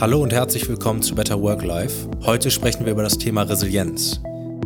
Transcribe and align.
Hallo 0.00 0.22
und 0.22 0.32
herzlich 0.32 0.68
willkommen 0.68 1.02
zu 1.02 1.14
Better 1.14 1.40
Work 1.40 1.62
Life. 1.62 2.08
Heute 2.24 2.50
sprechen 2.50 2.84
wir 2.84 2.92
über 2.92 3.02
das 3.02 3.18
Thema 3.18 3.42
Resilienz. 3.42 4.20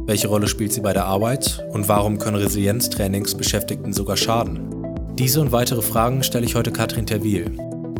Welche 0.07 0.29
Rolle 0.29 0.47
spielt 0.47 0.73
sie 0.73 0.81
bei 0.81 0.93
der 0.93 1.05
Arbeit 1.05 1.67
und 1.73 1.89
warum 1.89 2.19
können 2.19 2.37
Resilienztrainings 2.37 3.35
Beschäftigten 3.35 3.93
sogar 3.93 4.17
schaden? 4.17 4.87
Diese 5.19 5.41
und 5.41 5.53
weitere 5.53 5.83
Fragen 5.83 6.23
stelle 6.23 6.47
ich 6.47 6.55
heute 6.55 6.71
Katrin 6.71 7.07
Terwil. 7.07 7.51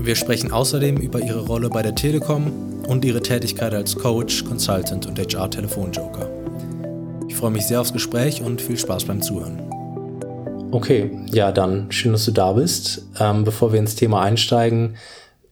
Wir 0.01 0.15
sprechen 0.15 0.53
außerdem 0.53 0.97
über 0.97 1.21
ihre 1.21 1.47
Rolle 1.47 1.69
bei 1.69 1.83
der 1.83 1.95
Telekom 1.95 2.53
und 2.87 3.05
ihre 3.05 3.21
Tätigkeit 3.21 3.75
als 3.75 3.97
Coach, 3.97 4.45
Consultant 4.45 5.07
und 5.07 5.19
HR-Telefonjoker. 5.19 6.31
Ich 7.29 7.35
freue 7.35 7.51
mich 7.51 7.67
sehr 7.67 7.81
aufs 7.81 7.93
Gespräch 7.93 8.41
und 8.41 8.63
viel 8.63 8.79
Spaß 8.79 9.05
beim 9.05 9.21
Zuhören. 9.21 9.61
Okay, 10.71 11.11
ja, 11.33 11.53
dann 11.53 11.91
schön, 11.91 12.13
dass 12.13 12.25
du 12.25 12.33
da 12.33 12.53
bist. 12.53 13.07
Ähm, 13.19 13.45
bevor 13.45 13.73
wir 13.73 13.81
ins 13.81 13.95
Thema 13.95 14.23
einsteigen, 14.23 14.97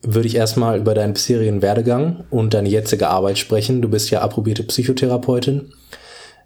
würde 0.06 0.28
ich 0.28 0.36
erstmal 0.36 0.78
über 0.78 0.94
deinen 0.94 1.14
bisherigen 1.14 1.62
Werdegang 1.62 2.24
und 2.30 2.54
deine 2.54 2.68
jetzige 2.68 3.08
Arbeit 3.08 3.38
sprechen. 3.38 3.82
Du 3.82 3.88
bist 3.88 4.10
ja 4.10 4.20
approbierte 4.20 4.62
Psychotherapeutin. 4.62 5.72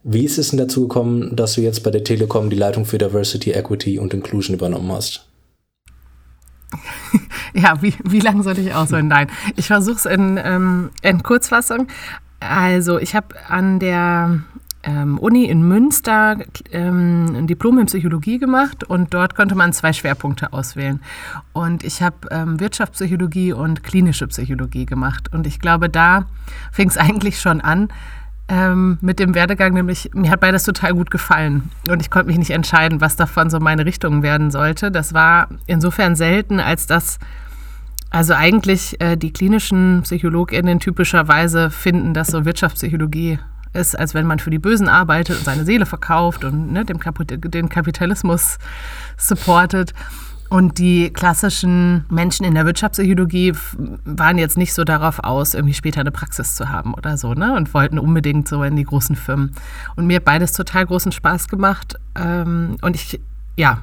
Wie 0.04 0.24
ist 0.24 0.38
es 0.38 0.50
denn 0.50 0.58
dazu 0.58 0.82
gekommen, 0.82 1.34
dass 1.34 1.54
du 1.54 1.60
jetzt 1.60 1.82
bei 1.82 1.90
der 1.90 2.04
Telekom 2.04 2.50
die 2.50 2.56
Leitung 2.56 2.84
für 2.84 2.98
Diversity, 2.98 3.50
Equity 3.50 3.98
und 3.98 4.14
Inclusion 4.14 4.54
übernommen 4.54 4.92
hast? 4.92 5.26
Ja, 7.54 7.80
wie, 7.80 7.94
wie 8.04 8.20
lange 8.20 8.42
soll 8.42 8.58
ich 8.58 8.74
ausholen? 8.74 9.08
Nein, 9.08 9.28
ich 9.56 9.68
versuche 9.68 9.96
es 9.96 10.04
in, 10.04 10.38
ähm, 10.42 10.90
in 11.00 11.22
Kurzfassung. 11.22 11.88
Also 12.40 12.98
ich 12.98 13.14
habe 13.14 13.34
an 13.48 13.78
der 13.80 14.42
ähm, 14.84 15.18
Uni 15.18 15.44
in 15.44 15.66
Münster 15.66 16.38
ähm, 16.70 17.34
ein 17.36 17.46
Diplom 17.46 17.78
in 17.78 17.86
Psychologie 17.86 18.38
gemacht 18.38 18.84
und 18.84 19.12
dort 19.12 19.34
konnte 19.34 19.54
man 19.54 19.72
zwei 19.72 19.92
Schwerpunkte 19.92 20.52
auswählen. 20.52 21.00
Und 21.52 21.84
ich 21.84 22.02
habe 22.02 22.16
ähm, 22.30 22.60
Wirtschaftspsychologie 22.60 23.52
und 23.52 23.82
klinische 23.82 24.26
Psychologie 24.28 24.86
gemacht. 24.86 25.32
Und 25.32 25.46
ich 25.46 25.58
glaube, 25.58 25.88
da 25.88 26.26
fing 26.72 26.88
es 26.88 26.96
eigentlich 26.98 27.40
schon 27.40 27.60
an 27.60 27.88
ähm, 28.48 28.98
mit 29.00 29.18
dem 29.18 29.34
Werdegang, 29.34 29.74
nämlich 29.74 30.10
mir 30.14 30.30
hat 30.30 30.40
beides 30.40 30.64
total 30.64 30.94
gut 30.94 31.10
gefallen. 31.10 31.70
Und 31.88 32.00
ich 32.00 32.10
konnte 32.10 32.28
mich 32.28 32.38
nicht 32.38 32.50
entscheiden, 32.50 33.00
was 33.00 33.16
davon 33.16 33.50
so 33.50 33.58
meine 33.60 33.84
Richtung 33.84 34.22
werden 34.22 34.50
sollte. 34.50 34.90
Das 34.90 35.12
war 35.12 35.48
insofern 35.66 36.16
selten, 36.16 36.60
als 36.60 36.86
dass 36.86 37.18
also 38.10 38.32
eigentlich 38.32 38.98
äh, 39.00 39.16
die 39.16 39.32
klinischen 39.32 40.02
PsychologInnen 40.02 40.80
typischerweise 40.80 41.68
finden, 41.68 42.14
dass 42.14 42.28
so 42.28 42.46
Wirtschaftspsychologie 42.46 43.38
ist, 43.72 43.98
als 43.98 44.14
wenn 44.14 44.26
man 44.26 44.38
für 44.38 44.50
die 44.50 44.58
Bösen 44.58 44.88
arbeitet 44.88 45.38
und 45.38 45.44
seine 45.44 45.64
Seele 45.64 45.86
verkauft 45.86 46.44
und 46.44 46.72
ne, 46.72 46.84
dem 46.84 46.98
Kapit 46.98 47.54
den 47.54 47.68
Kapitalismus 47.68 48.58
supportet. 49.16 49.94
Und 50.50 50.78
die 50.78 51.10
klassischen 51.10 52.06
Menschen 52.08 52.46
in 52.46 52.54
der 52.54 52.64
Wirtschaftspsychologie 52.64 53.52
waren 54.06 54.38
jetzt 54.38 54.56
nicht 54.56 54.72
so 54.72 54.82
darauf 54.82 55.18
aus, 55.18 55.52
irgendwie 55.52 55.74
später 55.74 56.00
eine 56.00 56.10
Praxis 56.10 56.54
zu 56.54 56.70
haben 56.70 56.94
oder 56.94 57.18
so, 57.18 57.34
ne? 57.34 57.54
Und 57.54 57.74
wollten 57.74 57.98
unbedingt 57.98 58.48
so 58.48 58.62
in 58.62 58.74
die 58.74 58.84
großen 58.84 59.14
Firmen. 59.14 59.52
Und 59.96 60.06
mir 60.06 60.16
hat 60.16 60.24
beides 60.24 60.52
total 60.52 60.86
großen 60.86 61.12
Spaß 61.12 61.48
gemacht. 61.48 61.96
Ähm, 62.14 62.78
und 62.80 62.96
ich, 62.96 63.20
ja, 63.56 63.82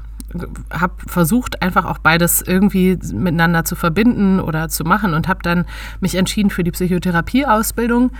habe 0.71 0.93
versucht, 1.05 1.61
einfach 1.61 1.85
auch 1.85 1.99
beides 1.99 2.41
irgendwie 2.41 2.97
miteinander 3.13 3.63
zu 3.63 3.75
verbinden 3.75 4.39
oder 4.39 4.69
zu 4.69 4.83
machen 4.83 5.13
und 5.13 5.27
habe 5.27 5.39
dann 5.43 5.65
mich 5.99 6.15
entschieden 6.15 6.49
für 6.49 6.63
die 6.63 6.71
Psychotherapieausbildung 6.71 8.11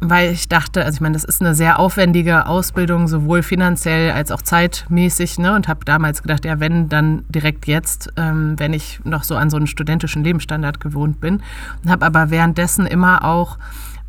weil 0.00 0.32
ich 0.32 0.48
dachte, 0.48 0.84
also 0.84 0.96
ich 0.96 1.00
meine, 1.02 1.12
das 1.12 1.24
ist 1.24 1.42
eine 1.42 1.54
sehr 1.54 1.78
aufwendige 1.78 2.46
Ausbildung, 2.46 3.06
sowohl 3.06 3.42
finanziell 3.42 4.12
als 4.12 4.32
auch 4.32 4.40
zeitmäßig, 4.40 5.38
ne? 5.38 5.54
Und 5.54 5.68
habe 5.68 5.84
damals 5.84 6.22
gedacht, 6.22 6.44
ja, 6.46 6.58
wenn, 6.58 6.88
dann 6.88 7.24
direkt 7.28 7.66
jetzt, 7.66 8.10
ähm, 8.16 8.58
wenn 8.58 8.72
ich 8.72 9.00
noch 9.04 9.24
so 9.24 9.36
an 9.36 9.50
so 9.50 9.58
einen 9.58 9.66
studentischen 9.66 10.24
Lebensstandard 10.24 10.80
gewohnt 10.80 11.20
bin. 11.20 11.42
Und 11.84 11.90
habe 11.90 12.06
aber 12.06 12.30
währenddessen 12.30 12.86
immer 12.86 13.24
auch 13.24 13.58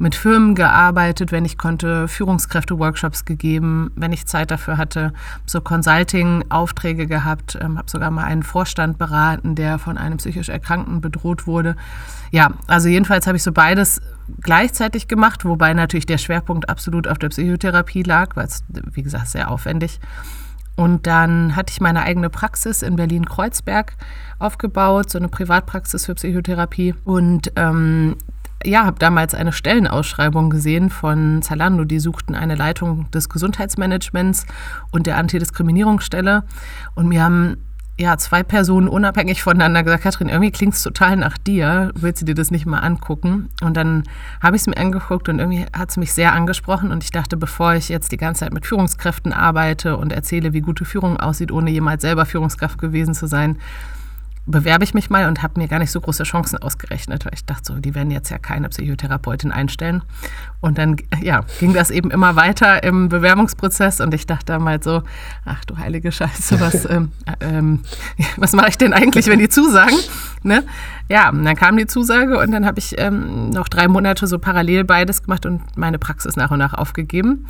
mit 0.02 0.16
Firmen 0.16 0.56
gearbeitet, 0.56 1.31
wenn 1.31 1.45
ich 1.45 1.59
konnte, 1.59 2.08
Führungskräfte-Workshops 2.08 3.23
gegeben, 3.23 3.92
wenn 3.95 4.12
ich 4.12 4.25
Zeit 4.25 4.50
dafür 4.50 4.78
hatte, 4.78 5.14
so 5.46 5.62
Consulting-Aufträge 5.62 7.06
gehabt, 7.06 7.57
ähm, 7.62 7.78
habe 7.78 7.90
sogar 7.90 8.09
mal 8.09 8.24
einen 8.24 8.41
Vorstand 8.41 8.97
beraten, 8.97 9.53
der 9.56 9.78
von 9.78 10.00
einem 10.00 10.18
psychisch 10.18 10.50
Erkrankten 10.50 11.01
bedroht 11.01 11.46
wurde. 11.46 11.75
Ja, 12.31 12.51
also 12.66 12.88
jedenfalls 12.90 13.28
habe 13.28 13.38
ich 13.38 13.44
so 13.44 13.51
beides 13.51 14.01
gleichzeitig 14.42 15.08
gemacht, 15.08 15.46
wobei 15.46 15.74
natürlich 15.74 16.06
der 16.06 16.18
Schwerpunkt 16.18 16.69
absolut 16.69 17.08
auf 17.08 17.18
der 17.18 17.30
Psychotherapie 17.30 18.03
lag, 18.03 18.36
weil 18.36 18.46
es, 18.46 18.64
wie 18.94 19.03
gesagt, 19.03 19.28
sehr 19.28 19.52
aufwendig. 19.52 20.00
Und 20.75 21.06
dann 21.06 21.56
hatte 21.56 21.72
ich 21.72 21.81
meine 21.81 22.02
eigene 22.02 22.30
Praxis 22.30 22.81
in 22.81 22.96
Berlin-Kreuzberg 22.96 23.94
aufgebaut, 24.40 25.09
so 25.09 25.18
eine 25.18 25.28
Privatpraxis 25.28 26.06
für 26.06 26.16
Psychotherapie. 26.16 26.96
Und 27.03 27.52
ähm, 27.56 28.16
ja, 28.64 28.86
habe 28.86 29.00
damals 29.00 29.34
eine 29.34 29.52
Stellenausschreibung 29.52 30.50
gesehen 30.50 30.90
von 30.90 31.42
Zalando. 31.42 31.84
Die 31.84 32.00
suchten 32.00 32.36
eine 32.36 32.56
Leitung 32.56 33.09
des 33.12 33.30
Gesundheitsmanagements 33.30 34.46
und 34.92 35.08
der 35.08 35.18
Antidiskriminierungsstelle. 35.18 36.44
Und 36.96 37.08
mir 37.08 37.24
haben 37.24 37.58
ja, 38.00 38.18
zwei 38.18 38.41
Personen 38.41 38.88
unabhängig 38.88 39.44
voneinander 39.44 39.84
gesagt, 39.84 40.03
Katrin, 40.03 40.29
irgendwie 40.29 40.52
klingt 40.52 40.74
es 40.74 40.81
total 40.81 41.18
nach 41.18 41.38
dir, 41.38 41.91
willst 41.96 42.22
du 42.22 42.25
dir 42.25 42.35
das 42.35 42.50
nicht 42.50 42.66
mal 42.66 42.79
angucken? 42.79 43.50
Und 43.62 43.78
dann 43.78 44.03
habe 44.41 44.56
ich 44.56 44.63
es 44.63 44.68
mir 44.68 44.78
angeguckt 44.78 45.29
und 45.29 45.40
irgendwie 45.40 45.66
hat 45.75 45.90
es 45.90 45.97
mich 45.97 46.13
sehr 46.13 46.34
angesprochen 46.34 46.91
und 46.91 47.03
ich 47.03 47.12
dachte, 47.12 47.38
bevor 47.38 47.75
ich 47.75 47.90
jetzt 47.90 48.12
die 48.12 48.18
ganze 48.18 48.40
Zeit 48.40 48.53
mit 48.53 48.66
Führungskräften 48.66 49.34
arbeite 49.34 49.97
und 49.97 50.13
erzähle, 50.13 50.53
wie 50.53 50.62
gute 50.62 50.85
Führung 50.85 51.18
aussieht, 51.18 51.51
ohne 51.51 51.69
jemals 51.69 52.01
selber 52.01 52.25
Führungskraft 52.25 52.80
gewesen 52.80 53.13
zu 53.13 53.28
sein, 53.28 53.57
bewerbe 54.51 54.84
ich 54.84 54.94
mich 54.94 55.09
mal 55.09 55.28
und 55.28 55.41
habe 55.41 55.59
mir 55.59 55.67
gar 55.67 55.79
nicht 55.79 55.91
so 55.91 56.00
große 56.00 56.23
Chancen 56.23 56.62
ausgerechnet, 56.62 57.25
weil 57.25 57.34
ich 57.34 57.45
dachte 57.45 57.73
so, 57.73 57.79
die 57.79 57.95
werden 57.95 58.12
jetzt 58.12 58.29
ja 58.29 58.38
keine 58.38 58.69
Psychotherapeutin 58.69 59.51
einstellen. 59.51 60.03
Und 60.59 60.78
dann 60.78 60.97
ja, 61.22 61.44
ging 61.59 61.73
das 61.73 61.89
eben 61.89 62.12
immer 62.12 62.35
weiter 62.35 62.84
im 62.84 63.09
Bewerbungsprozess 63.09 64.01
und 64.01 64.13
ich 64.13 64.28
dachte 64.28 64.45
damals 64.45 64.85
so, 64.85 65.01
ach 65.45 65.66
du 65.66 65.78
heilige 65.78 66.12
Scheiße, 66.12 66.59
was, 66.59 66.85
ähm, 66.89 67.12
ähm, 67.39 67.79
was 68.38 68.53
mache 68.53 68.69
ich 68.69 68.78
denn 68.78 68.94
eigentlich, 68.94 69.28
wenn 69.28 69.39
die 69.39 69.50
zusagen? 69.50 69.97
Ne? 70.44 70.63
Ja, 71.09 71.29
und 71.29 71.44
dann 71.45 71.56
kam 71.56 71.78
die 71.78 71.88
Zusage 71.88 72.39
und 72.39 72.51
dann 72.51 72.66
habe 72.66 72.79
ich 72.79 72.95
ähm, 73.00 73.50
noch 73.50 73.68
drei 73.68 73.88
Monate 73.88 74.28
so 74.28 74.39
parallel 74.39 74.83
beides 74.83 75.23
gemacht 75.23 75.45
und 75.45 75.62
meine 75.78 76.00
Praxis 76.00 76.35
nach 76.35 76.51
und 76.51 76.59
nach 76.59 76.73
aufgegeben. 76.73 77.47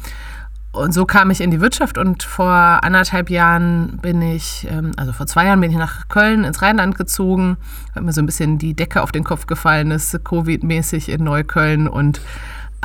Und 0.74 0.94
so 0.94 1.06
kam 1.06 1.32
ich 1.32 1.42
in 1.42 1.52
die 1.52 1.59
Wirtschaft 1.59 1.98
und 1.98 2.24
vor 2.24 2.50
anderthalb 2.50 3.30
Jahren 3.30 3.98
bin 4.02 4.22
ich, 4.22 4.66
ähm, 4.70 4.92
also 4.96 5.12
vor 5.12 5.28
zwei 5.28 5.46
Jahren 5.46 5.59
bin 5.59 5.70
ich 5.70 5.78
nach 5.78 6.08
Köln 6.08 6.46
ins 6.46 6.62
Rheinland 6.62 6.98
gezogen, 6.98 7.58
weil 7.94 8.04
mir 8.04 8.14
so 8.14 8.22
ein 8.22 8.26
bisschen 8.26 8.58
die 8.58 8.74
Decke 8.74 9.02
auf 9.02 9.12
den 9.12 9.26
Kopf 9.26 9.48
gefallen 9.48 9.92
ist, 9.92 10.16
Covid-mäßig 10.16 11.10
in 11.10 11.26
Neukölln 11.26 11.90
und 11.90 12.22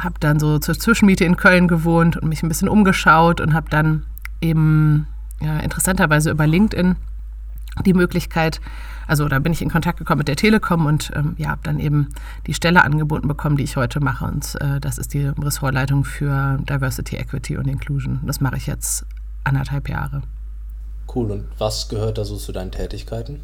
habe 0.00 0.16
dann 0.18 0.40
so 0.40 0.58
zur 0.58 0.76
Zwischenmiete 0.76 1.24
in 1.24 1.36
Köln 1.36 1.68
gewohnt 1.68 2.16
und 2.16 2.28
mich 2.28 2.42
ein 2.42 2.48
bisschen 2.48 2.68
umgeschaut 2.68 3.40
und 3.40 3.54
habe 3.54 3.70
dann 3.70 4.02
eben 4.40 5.06
ja, 5.40 5.60
interessanterweise 5.60 6.30
über 6.30 6.46
LinkedIn 6.46 6.96
die 7.84 7.94
Möglichkeit 7.94 8.60
also 9.06 9.28
da 9.28 9.38
bin 9.38 9.52
ich 9.52 9.62
in 9.62 9.70
Kontakt 9.70 9.98
gekommen 9.98 10.18
mit 10.18 10.28
der 10.28 10.36
Telekom 10.36 10.86
und 10.86 11.12
ähm, 11.14 11.34
ja, 11.38 11.50
habe 11.50 11.60
dann 11.62 11.78
eben 11.78 12.08
die 12.46 12.54
Stelle 12.54 12.82
angeboten 12.82 13.28
bekommen, 13.28 13.56
die 13.56 13.64
ich 13.64 13.76
heute 13.76 14.00
mache. 14.00 14.24
Und 14.24 14.56
äh, 14.60 14.80
das 14.80 14.98
ist 14.98 15.14
die 15.14 15.26
Ressortleitung 15.26 16.04
für 16.04 16.58
Diversity, 16.68 17.16
Equity 17.16 17.56
und 17.56 17.68
Inclusion. 17.68 18.20
Das 18.24 18.40
mache 18.40 18.56
ich 18.56 18.66
jetzt 18.66 19.06
anderthalb 19.44 19.88
Jahre. 19.88 20.22
Cool. 21.14 21.30
Und 21.30 21.44
was 21.58 21.88
gehört 21.88 22.18
da 22.18 22.24
so 22.24 22.36
zu 22.36 22.52
deinen 22.52 22.72
Tätigkeiten? 22.72 23.40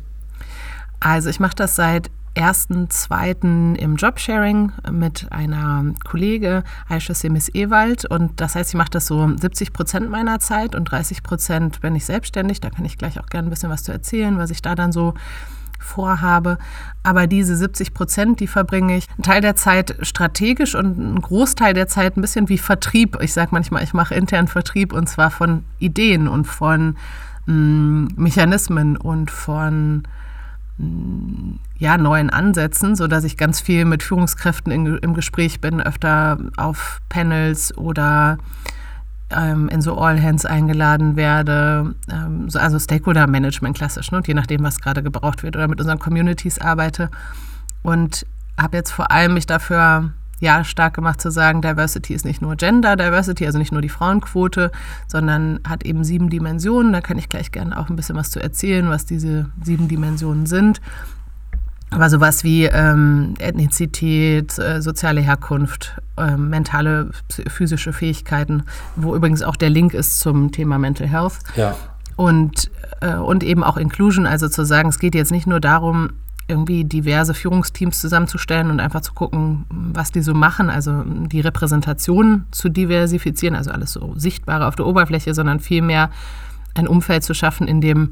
Also 0.99 1.31
ich 1.31 1.38
mache 1.38 1.54
das 1.54 1.76
seit 1.76 2.10
ersten, 2.34 2.88
zweiten 2.91 3.75
im 3.75 3.97
Jobsharing 3.97 4.72
mit 4.91 5.26
einer 5.31 5.84
Kollege, 6.04 6.65
Aisha 6.88 7.15
Semis 7.15 7.50
Ewald. 7.54 8.04
Und 8.04 8.41
das 8.41 8.54
heißt, 8.54 8.70
ich 8.70 8.76
mache 8.76 8.91
das 8.91 9.06
so 9.06 9.28
70 9.37 9.72
Prozent 9.72 10.10
meiner 10.10 10.41
Zeit 10.41 10.75
und 10.75 10.84
30 10.84 11.22
Prozent 11.22 11.81
bin 11.81 11.94
ich 11.94 12.04
selbstständig. 12.04 12.60
Da 12.60 12.70
kann 12.70 12.84
ich 12.84 12.98
gleich 12.98 13.20
auch 13.20 13.26
gerne 13.26 13.48
ein 13.48 13.50
bisschen 13.50 13.70
was 13.70 13.82
zu 13.82 13.93
erzählen, 13.93 14.38
was 14.38 14.50
ich 14.50 14.62
da 14.62 14.75
dann 14.75 14.93
so 14.93 15.15
vorhabe. 15.78 16.59
Aber 17.03 17.26
diese 17.26 17.56
70 17.56 17.93
Prozent, 17.93 18.41
die 18.41 18.47
verbringe 18.47 18.97
ich 18.97 19.09
einen 19.10 19.25
Teil 19.25 19.41
der 19.41 19.56
Zeit 19.56 19.96
strategisch 20.00 20.75
und 20.75 20.99
einen 20.99 21.20
Großteil 21.20 21.75
der 21.75 21.88
Zeit 21.88 22.17
ein 22.17 22.23
bisschen 22.23 22.49
wie 22.49 22.58
Vertrieb. 22.58 23.19
Ich 23.20 23.32
sage 23.32 23.49
manchmal, 23.52 23.82
ich 23.82 23.93
mache 23.93 24.14
intern 24.14 24.49
Vertrieb 24.49 24.93
und 24.93 25.08
zwar 25.08 25.31
von 25.31 25.64
Ideen 25.78 26.28
und 26.28 26.46
von 26.46 26.96
mh, 27.46 27.55
mm, 27.55 28.08
Mechanismen 28.17 28.96
und 28.96 29.31
von 29.31 30.05
ja, 31.78 31.98
neuen 31.98 32.30
Ansätzen, 32.30 32.96
sodass 32.96 33.24
ich 33.24 33.36
ganz 33.36 33.60
viel 33.60 33.84
mit 33.84 34.02
Führungskräften 34.02 34.72
in, 34.72 34.86
im 34.98 35.14
Gespräch 35.14 35.60
bin, 35.60 35.80
öfter 35.80 36.38
auf 36.56 37.00
Panels 37.08 37.76
oder 37.76 38.38
ähm, 39.30 39.69
in 39.69 39.80
so 39.80 39.98
All 39.98 40.20
Hands 40.20 40.44
eingeladen 40.44 41.16
werde, 41.16 41.94
ähm, 42.10 42.48
so, 42.50 42.58
also 42.58 42.78
Stakeholder 42.78 43.26
Management 43.26 43.76
klassisch, 43.76 44.10
ne, 44.12 44.22
je 44.24 44.34
nachdem, 44.34 44.62
was 44.62 44.80
gerade 44.80 45.02
gebraucht 45.02 45.42
wird, 45.42 45.56
oder 45.56 45.69
mit 45.69 45.80
unseren 45.80 45.98
Communities 45.98 46.58
arbeite. 46.58 47.10
Und 47.82 48.26
habe 48.60 48.76
jetzt 48.76 48.92
vor 48.92 49.10
allem 49.10 49.34
mich 49.34 49.46
dafür 49.46 50.12
ja 50.42 50.64
stark 50.64 50.94
gemacht 50.94 51.20
zu 51.20 51.30
sagen, 51.30 51.62
Diversity 51.62 52.14
ist 52.14 52.24
nicht 52.24 52.42
nur 52.42 52.56
Gender 52.56 52.96
Diversity, 52.96 53.46
also 53.46 53.58
nicht 53.58 53.72
nur 53.72 53.80
die 53.80 53.88
Frauenquote, 53.88 54.72
sondern 55.06 55.60
hat 55.66 55.84
eben 55.84 56.04
sieben 56.04 56.28
Dimensionen. 56.28 56.92
Da 56.92 57.00
kann 57.00 57.16
ich 57.16 57.28
gleich 57.28 57.52
gerne 57.52 57.78
auch 57.78 57.88
ein 57.88 57.96
bisschen 57.96 58.16
was 58.16 58.30
zu 58.30 58.42
erzählen, 58.42 58.88
was 58.90 59.06
diese 59.06 59.46
sieben 59.62 59.88
Dimensionen 59.88 60.46
sind. 60.46 60.80
Aber 61.90 62.10
sowas 62.10 62.42
wie 62.42 62.64
ähm, 62.64 63.34
Ethnizität, 63.38 64.58
äh, 64.58 64.80
soziale 64.82 65.20
Herkunft, 65.20 66.00
äh, 66.16 66.36
mentale, 66.36 67.10
physische 67.48 67.92
Fähigkeiten, 67.92 68.64
wo 68.96 69.14
übrigens 69.14 69.42
auch 69.42 69.56
der 69.56 69.70
Link 69.70 69.94
ist 69.94 70.18
zum 70.18 70.50
Thema 70.52 70.78
Mental 70.78 71.06
Health. 71.06 71.34
Ja. 71.54 71.76
Und, 72.16 72.70
äh, 73.00 73.14
und 73.14 73.44
eben 73.44 73.62
auch 73.62 73.76
Inclusion, 73.76 74.26
also 74.26 74.48
zu 74.48 74.64
sagen, 74.64 74.88
es 74.88 74.98
geht 74.98 75.14
jetzt 75.14 75.30
nicht 75.30 75.46
nur 75.46 75.60
darum, 75.60 76.10
irgendwie 76.52 76.84
diverse 76.84 77.34
Führungsteams 77.34 78.00
zusammenzustellen 78.00 78.70
und 78.70 78.81
einfach 78.81 79.00
zu 79.00 79.12
gucken, 79.14 79.64
was 79.70 80.12
die 80.12 80.20
so 80.20 80.34
machen, 80.34 80.70
also 80.70 81.02
die 81.04 81.40
Repräsentation 81.40 82.44
zu 82.50 82.69
diversifizieren, 82.69 83.56
also 83.56 83.70
alles 83.70 83.93
so 83.93 84.12
sichtbare 84.16 84.66
auf 84.66 84.76
der 84.76 84.87
Oberfläche, 84.87 85.34
sondern 85.34 85.58
vielmehr 85.60 86.10
ein 86.75 86.87
Umfeld 86.87 87.25
zu 87.25 87.34
schaffen, 87.34 87.66
in 87.66 87.81
dem 87.81 88.10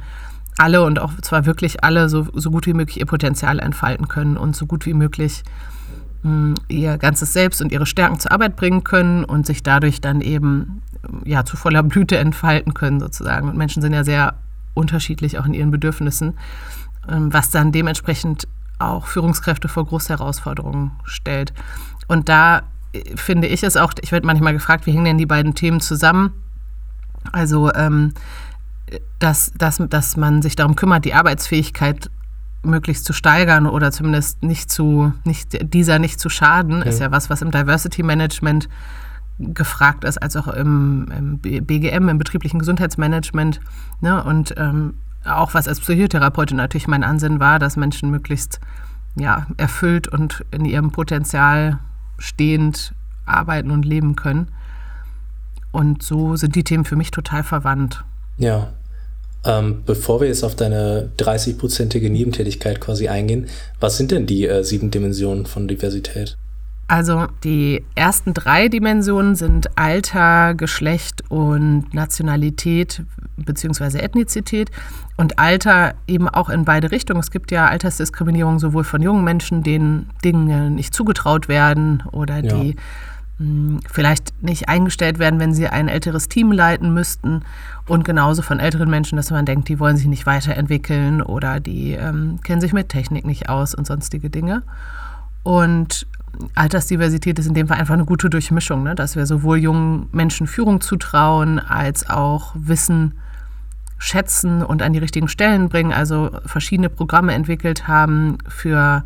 alle 0.56 0.82
und 0.82 0.98
auch 0.98 1.12
zwar 1.22 1.46
wirklich 1.46 1.84
alle 1.84 2.08
so, 2.08 2.26
so 2.34 2.50
gut 2.50 2.66
wie 2.66 2.74
möglich 2.74 2.98
ihr 3.00 3.06
Potenzial 3.06 3.60
entfalten 3.60 4.08
können 4.08 4.36
und 4.36 4.56
so 4.56 4.66
gut 4.66 4.86
wie 4.86 4.94
möglich 4.94 5.42
mh, 6.22 6.30
hm, 6.30 6.54
ihr 6.68 6.98
ganzes 6.98 7.32
Selbst 7.32 7.62
und 7.62 7.72
ihre 7.72 7.86
Stärken 7.86 8.18
zur 8.18 8.32
Arbeit 8.32 8.56
bringen 8.56 8.84
können 8.84 9.24
und 9.24 9.46
sich 9.46 9.62
dadurch 9.62 10.00
dann 10.00 10.20
eben 10.20 10.82
ja, 11.24 11.44
zu 11.44 11.56
voller 11.56 11.82
Blüte 11.82 12.18
entfalten 12.18 12.74
können 12.74 13.00
sozusagen. 13.00 13.48
Und 13.48 13.56
Menschen 13.56 13.82
sind 13.82 13.92
ja 13.92 14.04
sehr 14.04 14.34
unterschiedlich 14.74 15.38
auch 15.38 15.46
in 15.46 15.54
ihren 15.54 15.70
Bedürfnissen, 15.70 16.34
was 17.06 17.50
dann 17.50 17.72
dementsprechend 17.72 18.46
auch 18.78 19.06
Führungskräfte 19.06 19.68
vor 19.68 19.86
große 19.86 20.10
Herausforderungen 20.10 20.92
stellt. 21.04 21.52
Und 22.08 22.28
da 22.28 22.62
äh, 22.92 23.16
finde 23.16 23.46
ich 23.46 23.62
es 23.62 23.76
auch, 23.76 23.92
ich 24.00 24.12
werde 24.12 24.26
manchmal 24.26 24.52
gefragt, 24.52 24.86
wie 24.86 24.92
hängen 24.92 25.04
denn 25.04 25.18
die 25.18 25.26
beiden 25.26 25.54
Themen 25.54 25.80
zusammen? 25.80 26.32
Also 27.32 27.72
ähm, 27.74 28.14
dass, 29.18 29.52
dass, 29.56 29.80
dass 29.88 30.16
man 30.16 30.42
sich 30.42 30.56
darum 30.56 30.76
kümmert, 30.76 31.04
die 31.04 31.14
Arbeitsfähigkeit 31.14 32.10
möglichst 32.62 33.04
zu 33.04 33.12
steigern 33.12 33.66
oder 33.66 33.90
zumindest 33.90 34.42
nicht 34.42 34.70
zu, 34.70 35.12
nicht, 35.24 35.72
dieser 35.72 35.98
nicht 35.98 36.20
zu 36.20 36.28
schaden, 36.28 36.78
ja. 36.78 36.84
ist 36.84 37.00
ja 37.00 37.10
was, 37.10 37.30
was 37.30 37.42
im 37.42 37.50
Diversity 37.50 38.02
Management 38.02 38.68
gefragt 39.38 40.04
ist, 40.04 40.22
als 40.22 40.36
auch 40.36 40.48
im, 40.48 41.06
im 41.16 41.38
BGM, 41.38 42.08
im 42.08 42.18
betrieblichen 42.18 42.58
Gesundheitsmanagement. 42.58 43.60
Ne? 44.00 44.22
Und 44.22 44.54
ähm, 44.58 44.94
auch 45.24 45.54
was 45.54 45.68
als 45.68 45.80
Psychotherapeutin 45.80 46.56
natürlich 46.56 46.88
mein 46.88 47.04
Ansinnen 47.04 47.40
war, 47.40 47.58
dass 47.58 47.76
Menschen 47.76 48.10
möglichst 48.10 48.60
ja, 49.16 49.46
erfüllt 49.56 50.08
und 50.08 50.44
in 50.50 50.64
ihrem 50.64 50.92
Potenzial 50.92 51.78
stehend 52.18 52.94
arbeiten 53.26 53.70
und 53.70 53.84
leben 53.84 54.16
können. 54.16 54.48
Und 55.72 56.02
so 56.02 56.36
sind 56.36 56.56
die 56.56 56.64
Themen 56.64 56.84
für 56.84 56.96
mich 56.96 57.10
total 57.10 57.44
verwandt. 57.44 58.04
Ja, 58.38 58.68
ähm, 59.44 59.82
bevor 59.86 60.20
wir 60.20 60.28
jetzt 60.28 60.44
auf 60.44 60.54
deine 60.54 61.10
30-prozentige 61.18 62.10
Nebentätigkeit 62.10 62.80
quasi 62.80 63.08
eingehen, 63.08 63.46
was 63.78 63.96
sind 63.96 64.10
denn 64.10 64.26
die 64.26 64.46
äh, 64.46 64.64
sieben 64.64 64.90
Dimensionen 64.90 65.46
von 65.46 65.68
Diversität? 65.68 66.36
Also 66.90 67.28
die 67.44 67.84
ersten 67.94 68.34
drei 68.34 68.66
Dimensionen 68.66 69.36
sind 69.36 69.78
Alter, 69.78 70.54
Geschlecht 70.56 71.22
und 71.30 71.94
Nationalität 71.94 73.04
bzw. 73.36 73.98
Ethnizität. 73.98 74.72
Und 75.16 75.38
Alter 75.38 75.94
eben 76.08 76.28
auch 76.28 76.48
in 76.48 76.64
beide 76.64 76.90
Richtungen. 76.90 77.20
Es 77.20 77.30
gibt 77.30 77.52
ja 77.52 77.66
Altersdiskriminierung 77.66 78.58
sowohl 78.58 78.82
von 78.82 79.02
jungen 79.02 79.22
Menschen, 79.22 79.62
denen 79.62 80.10
Dinge 80.24 80.68
nicht 80.68 80.92
zugetraut 80.92 81.46
werden 81.46 82.02
oder 82.10 82.42
ja. 82.42 82.56
die 82.56 82.74
hm, 83.36 83.78
vielleicht 83.88 84.42
nicht 84.42 84.68
eingestellt 84.68 85.20
werden, 85.20 85.38
wenn 85.38 85.54
sie 85.54 85.68
ein 85.68 85.86
älteres 85.86 86.26
Team 86.26 86.50
leiten 86.50 86.92
müssten. 86.92 87.42
Und 87.86 88.04
genauso 88.04 88.42
von 88.42 88.58
älteren 88.58 88.90
Menschen, 88.90 89.14
dass 89.14 89.30
man 89.30 89.46
denkt, 89.46 89.68
die 89.68 89.78
wollen 89.78 89.96
sich 89.96 90.08
nicht 90.08 90.26
weiterentwickeln 90.26 91.22
oder 91.22 91.60
die 91.60 91.92
ähm, 91.92 92.40
kennen 92.42 92.60
sich 92.60 92.72
mit 92.72 92.88
Technik 92.88 93.24
nicht 93.24 93.48
aus 93.48 93.76
und 93.76 93.86
sonstige 93.86 94.28
Dinge. 94.28 94.64
Und 95.44 96.06
Altersdiversität 96.54 97.38
ist 97.38 97.46
in 97.46 97.54
dem 97.54 97.68
Fall 97.68 97.78
einfach 97.78 97.94
eine 97.94 98.04
gute 98.04 98.30
Durchmischung, 98.30 98.82
ne? 98.82 98.94
dass 98.94 99.16
wir 99.16 99.26
sowohl 99.26 99.58
jungen 99.58 100.08
Menschen 100.12 100.46
Führung 100.46 100.80
zutrauen, 100.80 101.58
als 101.58 102.08
auch 102.08 102.52
Wissen 102.54 103.14
schätzen 103.98 104.62
und 104.62 104.82
an 104.82 104.92
die 104.92 104.98
richtigen 104.98 105.28
Stellen 105.28 105.68
bringen. 105.68 105.92
Also 105.92 106.30
verschiedene 106.46 106.88
Programme 106.88 107.34
entwickelt 107.34 107.86
haben 107.86 108.38
für 108.48 109.04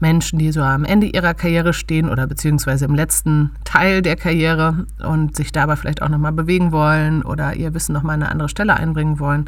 Menschen, 0.00 0.38
die 0.38 0.52
so 0.52 0.62
am 0.62 0.84
Ende 0.84 1.08
ihrer 1.08 1.34
Karriere 1.34 1.72
stehen 1.72 2.08
oder 2.08 2.26
beziehungsweise 2.26 2.84
im 2.84 2.94
letzten 2.94 3.50
Teil 3.64 4.00
der 4.00 4.14
Karriere 4.14 4.86
und 5.04 5.34
sich 5.34 5.50
dabei 5.50 5.74
vielleicht 5.74 6.02
auch 6.02 6.08
nochmal 6.08 6.32
bewegen 6.32 6.70
wollen 6.70 7.22
oder 7.24 7.56
ihr 7.56 7.74
Wissen 7.74 7.92
nochmal 7.92 8.14
an 8.14 8.22
eine 8.22 8.30
andere 8.30 8.48
Stelle 8.48 8.76
einbringen 8.76 9.18
wollen. 9.18 9.46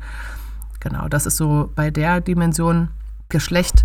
Genau, 0.80 1.08
das 1.08 1.26
ist 1.26 1.36
so 1.36 1.70
bei 1.76 1.90
der 1.90 2.20
Dimension. 2.20 2.88
Geschlecht 3.30 3.84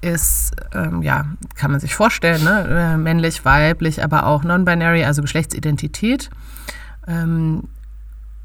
ist, 0.00 0.54
ähm, 0.72 1.02
ja, 1.02 1.26
kann 1.54 1.70
man 1.70 1.80
sich 1.80 1.94
vorstellen, 1.94 2.44
ne? 2.44 2.66
Äh, 2.68 2.96
männlich, 2.96 3.44
weiblich, 3.44 4.02
aber 4.02 4.26
auch 4.26 4.44
non-binary, 4.44 5.04
also 5.04 5.22
Geschlechtsidentität. 5.22 6.30
Ähm, 7.06 7.64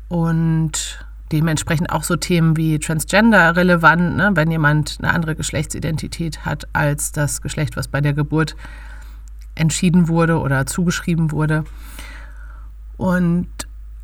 und 0.07 1.06
dementsprechend 1.31 1.92
auch 1.92 2.03
so 2.03 2.15
Themen 2.15 2.57
wie 2.57 2.80
Transgender 2.80 3.56
relevant, 3.56 4.18
ne? 4.18 4.31
wenn 4.33 4.51
jemand 4.51 4.98
eine 5.00 5.13
andere 5.13 5.36
Geschlechtsidentität 5.36 6.45
hat 6.45 6.68
als 6.74 7.12
das 7.12 7.42
Geschlecht, 7.42 7.77
was 7.77 7.88
bei 7.88 8.01
der 8.01 8.13
Geburt 8.13 8.56
entschieden 9.56 10.07
wurde 10.07 10.39
oder 10.39 10.65
zugeschrieben 10.65 11.31
wurde. 11.31 11.63
Und 12.98 13.48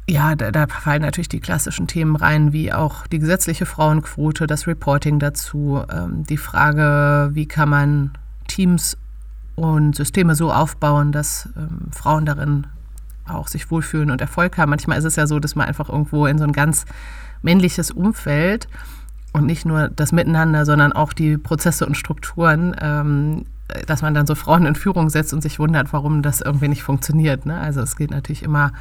ja, 0.10 0.36
da, 0.36 0.52
da, 0.52 0.68
fallen 0.68 1.02
natürlich 1.02 1.30
die 1.30 1.42
klassischen 1.42 1.88
Themen 1.88 2.16
rein, 2.16 2.54
wie 2.54 2.72
auch 2.72 3.08
die 3.08 3.20
gesetzliche 3.20 3.66
Frauenquote, 3.66 4.48
das 4.48 4.66
Reporting 4.66 5.20
dazu, 5.20 5.84
ähm, 5.92 6.24
die 6.24 6.38
Frage, 6.38 7.32
wie 7.34 7.46
kann 7.46 7.70
man 7.70 8.12
Teams 8.48 8.98
und 9.56 9.96
Systeme 9.96 10.36
so 10.36 10.52
aufbauen, 10.52 11.12
dass 11.12 11.50
ähm, 11.58 11.92
Frauen 11.92 12.26
darin 12.26 12.68
auch 13.26 13.50
sich 13.50 13.70
wohlfühlen 13.70 14.10
und 14.10 14.22
Erfolg 14.22 14.58
haben. 14.58 14.70
Manchmal 14.70 14.98
ist 14.98 15.04
es 15.04 15.18
ja 15.18 15.28
so, 15.28 15.40
dass 15.40 15.56
man 15.56 15.68
einfach 15.68 15.90
irgendwo 15.90 16.26
in 16.26 16.38
so 16.38 16.46
ein 16.46 16.54
ganz 16.54 16.86
männliches 17.42 17.92
Umfeld 17.92 18.70
und 19.34 19.46
nicht 19.46 19.66
nur 19.66 19.90
das 19.90 20.14
Miteinander, 20.14 20.66
sondern 20.66 20.94
auch 20.94 21.12
die 21.12 21.38
Prozesse 21.38 21.86
und 21.86 21.96
Strukturen, 21.96 22.76
ähm, 22.80 23.46
dass 23.86 24.02
man 24.02 24.14
dann 24.14 24.26
so 24.26 24.36
Frauen 24.36 24.66
in 24.66 24.76
Führung 24.76 25.10
setzt 25.10 25.34
und 25.34 25.42
sich 25.42 25.60
wundert, 25.60 25.92
warum 25.92 26.22
das 26.22 26.40
irgendwie 26.40 26.70
nicht 26.70 26.84
funktioniert. 26.84 27.46
Ne? 27.46 27.60
Also 27.60 27.82
es 27.82 27.98
geht 27.98 28.12
natürlich 28.12 28.44
immer 28.44 28.72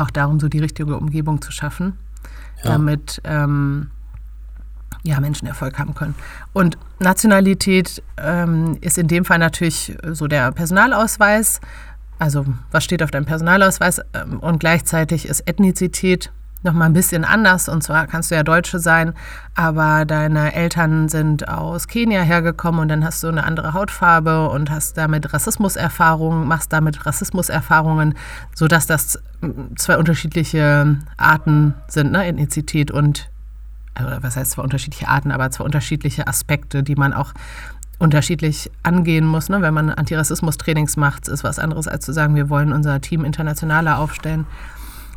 auch 0.00 0.10
darum, 0.10 0.40
so 0.40 0.48
die 0.48 0.58
richtige 0.58 0.96
Umgebung 0.96 1.42
zu 1.42 1.52
schaffen, 1.52 1.98
ja. 2.62 2.72
damit 2.72 3.20
ähm, 3.24 3.90
ja, 5.02 5.20
Menschen 5.20 5.46
Erfolg 5.46 5.78
haben 5.78 5.94
können. 5.94 6.14
Und 6.52 6.76
Nationalität 6.98 8.02
ähm, 8.18 8.76
ist 8.80 8.98
in 8.98 9.08
dem 9.08 9.24
Fall 9.24 9.38
natürlich 9.38 9.96
so 10.04 10.26
der 10.26 10.52
Personalausweis. 10.52 11.60
Also 12.18 12.44
was 12.70 12.84
steht 12.84 13.02
auf 13.02 13.10
deinem 13.10 13.24
Personalausweis? 13.24 14.00
Ähm, 14.12 14.38
und 14.40 14.60
gleichzeitig 14.60 15.26
ist 15.26 15.40
Ethnizität 15.48 16.30
nochmal 16.62 16.88
ein 16.88 16.92
bisschen 16.92 17.24
anders. 17.24 17.68
Und 17.68 17.82
zwar 17.82 18.06
kannst 18.06 18.30
du 18.30 18.34
ja 18.34 18.42
Deutsche 18.42 18.78
sein, 18.78 19.14
aber 19.54 20.04
deine 20.04 20.54
Eltern 20.54 21.08
sind 21.08 21.48
aus 21.48 21.88
Kenia 21.88 22.22
hergekommen 22.22 22.80
und 22.80 22.88
dann 22.88 23.04
hast 23.04 23.22
du 23.22 23.28
eine 23.28 23.44
andere 23.44 23.72
Hautfarbe 23.72 24.48
und 24.48 24.70
hast 24.70 24.96
damit 24.96 25.32
Rassismuserfahrungen, 25.32 26.46
machst 26.46 26.72
damit 26.72 27.06
Rassismuserfahrungen, 27.06 28.14
sodass 28.54 28.86
das 28.86 29.22
mm, 29.40 29.76
zwei 29.76 29.96
unterschiedliche 29.98 30.98
Arten 31.16 31.74
sind, 31.88 32.12
ne? 32.12 32.26
Ethnizität 32.26 32.90
und, 32.90 33.30
also 33.94 34.22
was 34.22 34.36
heißt 34.36 34.52
zwar 34.52 34.64
unterschiedliche 34.64 35.08
Arten, 35.08 35.32
aber 35.32 35.50
zwei 35.50 35.64
unterschiedliche 35.64 36.26
Aspekte, 36.26 36.82
die 36.82 36.96
man 36.96 37.12
auch 37.12 37.32
unterschiedlich 37.98 38.70
angehen 38.82 39.26
muss. 39.26 39.50
Ne? 39.50 39.60
Wenn 39.60 39.74
man 39.74 39.90
Antirassismus-Trainings 39.90 40.96
macht, 40.96 41.28
ist 41.28 41.44
was 41.44 41.58
anderes, 41.58 41.86
als 41.86 42.04
zu 42.06 42.12
sagen, 42.12 42.34
wir 42.34 42.48
wollen 42.48 42.72
unser 42.72 43.00
Team 43.00 43.24
internationaler 43.24 43.98
aufstellen. 43.98 44.46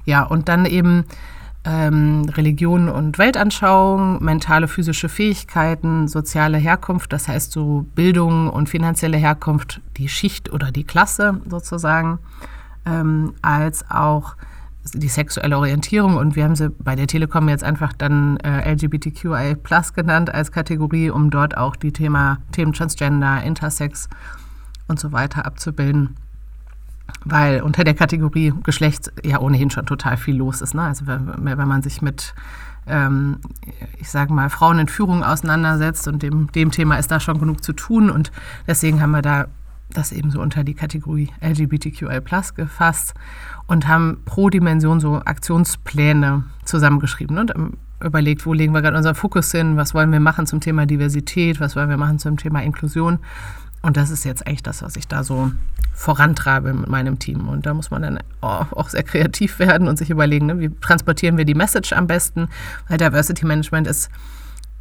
Ja, 0.05 0.23
und 0.23 0.49
dann 0.49 0.65
eben 0.65 1.05
ähm, 1.65 2.29
Religion 2.35 2.89
und 2.89 3.17
Weltanschauung, 3.17 4.23
mentale, 4.23 4.67
physische 4.67 5.07
Fähigkeiten, 5.09 6.07
soziale 6.07 6.57
Herkunft, 6.57 7.13
das 7.13 7.27
heißt 7.27 7.51
so 7.51 7.85
Bildung 7.95 8.49
und 8.49 8.69
finanzielle 8.69 9.17
Herkunft, 9.17 9.81
die 9.97 10.09
Schicht 10.09 10.51
oder 10.51 10.71
die 10.71 10.83
Klasse 10.83 11.39
sozusagen, 11.49 12.19
ähm, 12.85 13.33
als 13.41 13.89
auch 13.89 14.35
die 14.93 15.07
sexuelle 15.07 15.57
Orientierung 15.57 16.17
und 16.17 16.35
wir 16.35 16.43
haben 16.43 16.57
sie 16.57 16.69
bei 16.69 16.95
der 16.95 17.07
Telekom 17.07 17.47
jetzt 17.47 17.63
einfach 17.63 17.93
dann 17.93 18.35
äh, 18.37 18.73
LGBTQI 18.73 19.55
Plus 19.55 19.93
genannt 19.93 20.33
als 20.33 20.51
Kategorie, 20.51 21.09
um 21.09 21.29
dort 21.29 21.55
auch 21.55 21.77
die 21.77 21.93
Thema, 21.93 22.39
Themen 22.51 22.73
Transgender, 22.73 23.41
Intersex 23.43 24.09
und 24.89 24.99
so 24.99 25.13
weiter 25.13 25.45
abzubilden. 25.45 26.17
Weil 27.25 27.61
unter 27.61 27.83
der 27.83 27.93
Kategorie 27.93 28.53
Geschlecht 28.63 29.11
ja 29.23 29.39
ohnehin 29.39 29.69
schon 29.69 29.85
total 29.85 30.17
viel 30.17 30.35
los 30.35 30.61
ist. 30.61 30.73
Ne? 30.73 30.81
Also 30.81 31.07
wenn, 31.07 31.45
wenn 31.45 31.67
man 31.67 31.81
sich 31.81 32.01
mit, 32.01 32.33
ähm, 32.87 33.37
ich 33.99 34.09
sage 34.09 34.33
mal, 34.33 34.49
Frauen 34.49 34.79
in 34.79 34.87
Führung 34.87 35.23
auseinandersetzt 35.23 36.07
und 36.07 36.21
dem, 36.21 36.51
dem 36.51 36.71
Thema 36.71 36.97
ist 36.97 37.11
da 37.11 37.19
schon 37.19 37.39
genug 37.39 37.63
zu 37.63 37.73
tun 37.73 38.09
und 38.09 38.31
deswegen 38.67 39.01
haben 39.01 39.11
wir 39.11 39.21
da 39.21 39.47
das 39.93 40.11
eben 40.11 40.31
so 40.31 40.41
unter 40.41 40.63
die 40.63 40.73
Kategorie 40.73 41.29
LGBTQI 41.41 42.19
gefasst 42.55 43.13
und 43.67 43.87
haben 43.87 44.17
pro 44.25 44.49
Dimension 44.49 44.99
so 44.99 45.21
Aktionspläne 45.23 46.43
zusammengeschrieben. 46.65 47.37
Und 47.37 47.53
überlegt, 48.03 48.45
wo 48.45 48.53
legen 48.53 48.73
wir 48.73 48.81
gerade 48.81 48.97
unseren 48.97 49.15
Fokus 49.15 49.51
hin, 49.51 49.77
was 49.77 49.93
wollen 49.93 50.11
wir 50.11 50.19
machen 50.19 50.45
zum 50.45 50.59
Thema 50.59 50.85
Diversität, 50.85 51.59
was 51.59 51.75
wollen 51.75 51.89
wir 51.89 51.97
machen 51.97 52.19
zum 52.19 52.37
Thema 52.37 52.61
Inklusion. 52.61 53.19
Und 53.83 53.97
das 53.97 54.09
ist 54.09 54.23
jetzt 54.23 54.47
eigentlich 54.47 54.63
das, 54.63 54.81
was 54.81 54.95
ich 54.95 55.07
da 55.07 55.23
so 55.23 55.51
vorantreibe 55.93 56.73
mit 56.73 56.87
meinem 56.87 57.19
Team. 57.19 57.49
Und 57.49 57.65
da 57.65 57.73
muss 57.73 57.91
man 57.91 58.01
dann 58.01 58.19
auch 58.41 58.89
sehr 58.89 59.03
kreativ 59.03 59.59
werden 59.59 59.87
und 59.87 59.97
sich 59.97 60.09
überlegen, 60.09 60.47
ne, 60.47 60.59
wie 60.59 60.69
transportieren 60.69 61.37
wir 61.37 61.45
die 61.45 61.53
Message 61.53 61.93
am 61.93 62.07
besten, 62.07 62.47
weil 62.87 62.97
Diversity 62.97 63.45
Management 63.45 63.87
ist 63.87 64.09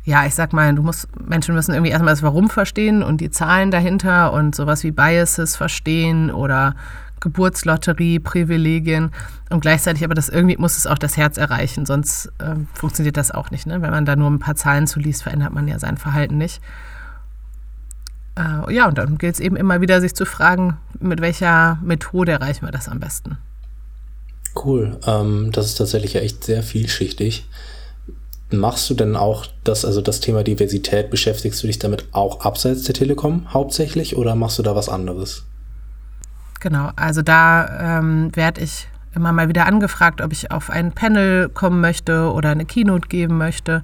ja, 0.04 0.26
ich 0.26 0.34
sag 0.34 0.52
mal, 0.52 0.74
du 0.74 0.82
musst, 0.82 1.08
Menschen 1.20 1.54
müssen 1.54 1.74
irgendwie 1.74 1.92
erstmal 1.92 2.12
das 2.12 2.24
Warum 2.24 2.50
verstehen 2.50 3.04
und 3.04 3.20
die 3.20 3.30
Zahlen 3.30 3.70
dahinter 3.70 4.32
und 4.32 4.54
sowas 4.54 4.82
wie 4.82 4.90
Biases 4.90 5.54
verstehen 5.54 6.32
oder 6.32 6.74
Geburtslotterie, 7.20 8.18
Privilegien 8.18 9.12
und 9.50 9.60
gleichzeitig 9.60 10.04
aber 10.04 10.14
das 10.14 10.28
irgendwie 10.28 10.56
muss 10.56 10.76
es 10.76 10.88
auch 10.88 10.98
das 10.98 11.16
Herz 11.16 11.36
erreichen, 11.36 11.86
sonst 11.86 12.32
äh, 12.38 12.56
funktioniert 12.74 13.16
das 13.16 13.30
auch 13.30 13.52
nicht. 13.52 13.66
Ne? 13.66 13.80
Wenn 13.80 13.92
man 13.92 14.04
da 14.04 14.16
nur 14.16 14.28
ein 14.28 14.40
paar 14.40 14.56
Zahlen 14.56 14.88
zuliest, 14.88 15.22
verändert 15.22 15.52
man 15.52 15.68
ja 15.68 15.78
sein 15.78 15.98
Verhalten 15.98 16.36
nicht. 16.36 16.60
Äh, 18.36 18.74
ja, 18.74 18.88
und 18.88 18.98
dann 18.98 19.18
gilt 19.18 19.34
es 19.34 19.40
eben 19.40 19.56
immer 19.56 19.80
wieder, 19.80 20.00
sich 20.00 20.14
zu 20.14 20.24
fragen, 20.24 20.78
mit 20.98 21.20
welcher 21.20 21.78
Methode 21.82 22.32
erreichen 22.32 22.64
wir 22.66 22.72
das 22.72 22.88
am 22.88 23.00
besten. 23.00 23.38
Cool, 24.54 24.98
ähm, 25.06 25.50
das 25.52 25.66
ist 25.66 25.76
tatsächlich 25.76 26.14
ja 26.14 26.20
echt 26.20 26.44
sehr 26.44 26.62
vielschichtig. 26.62 27.48
Machst 28.50 28.88
du 28.90 28.94
denn 28.94 29.16
auch 29.16 29.46
das, 29.64 29.84
also 29.84 30.02
das 30.02 30.20
Thema 30.20 30.44
Diversität, 30.44 31.10
beschäftigst 31.10 31.62
du 31.62 31.66
dich 31.66 31.78
damit 31.78 32.06
auch 32.12 32.40
abseits 32.40 32.82
der 32.82 32.94
Telekom 32.94 33.52
hauptsächlich 33.52 34.16
oder 34.16 34.34
machst 34.34 34.58
du 34.58 34.62
da 34.62 34.76
was 34.76 34.90
anderes? 34.90 35.44
Genau, 36.60 36.90
also 36.96 37.22
da 37.22 37.98
ähm, 37.98 38.30
werde 38.36 38.60
ich 38.60 38.88
immer 39.14 39.32
mal 39.32 39.48
wieder 39.48 39.66
angefragt, 39.66 40.20
ob 40.20 40.32
ich 40.32 40.50
auf 40.50 40.70
ein 40.70 40.92
Panel 40.92 41.48
kommen 41.48 41.80
möchte 41.80 42.30
oder 42.32 42.50
eine 42.50 42.66
Keynote 42.66 43.08
geben 43.08 43.38
möchte 43.38 43.82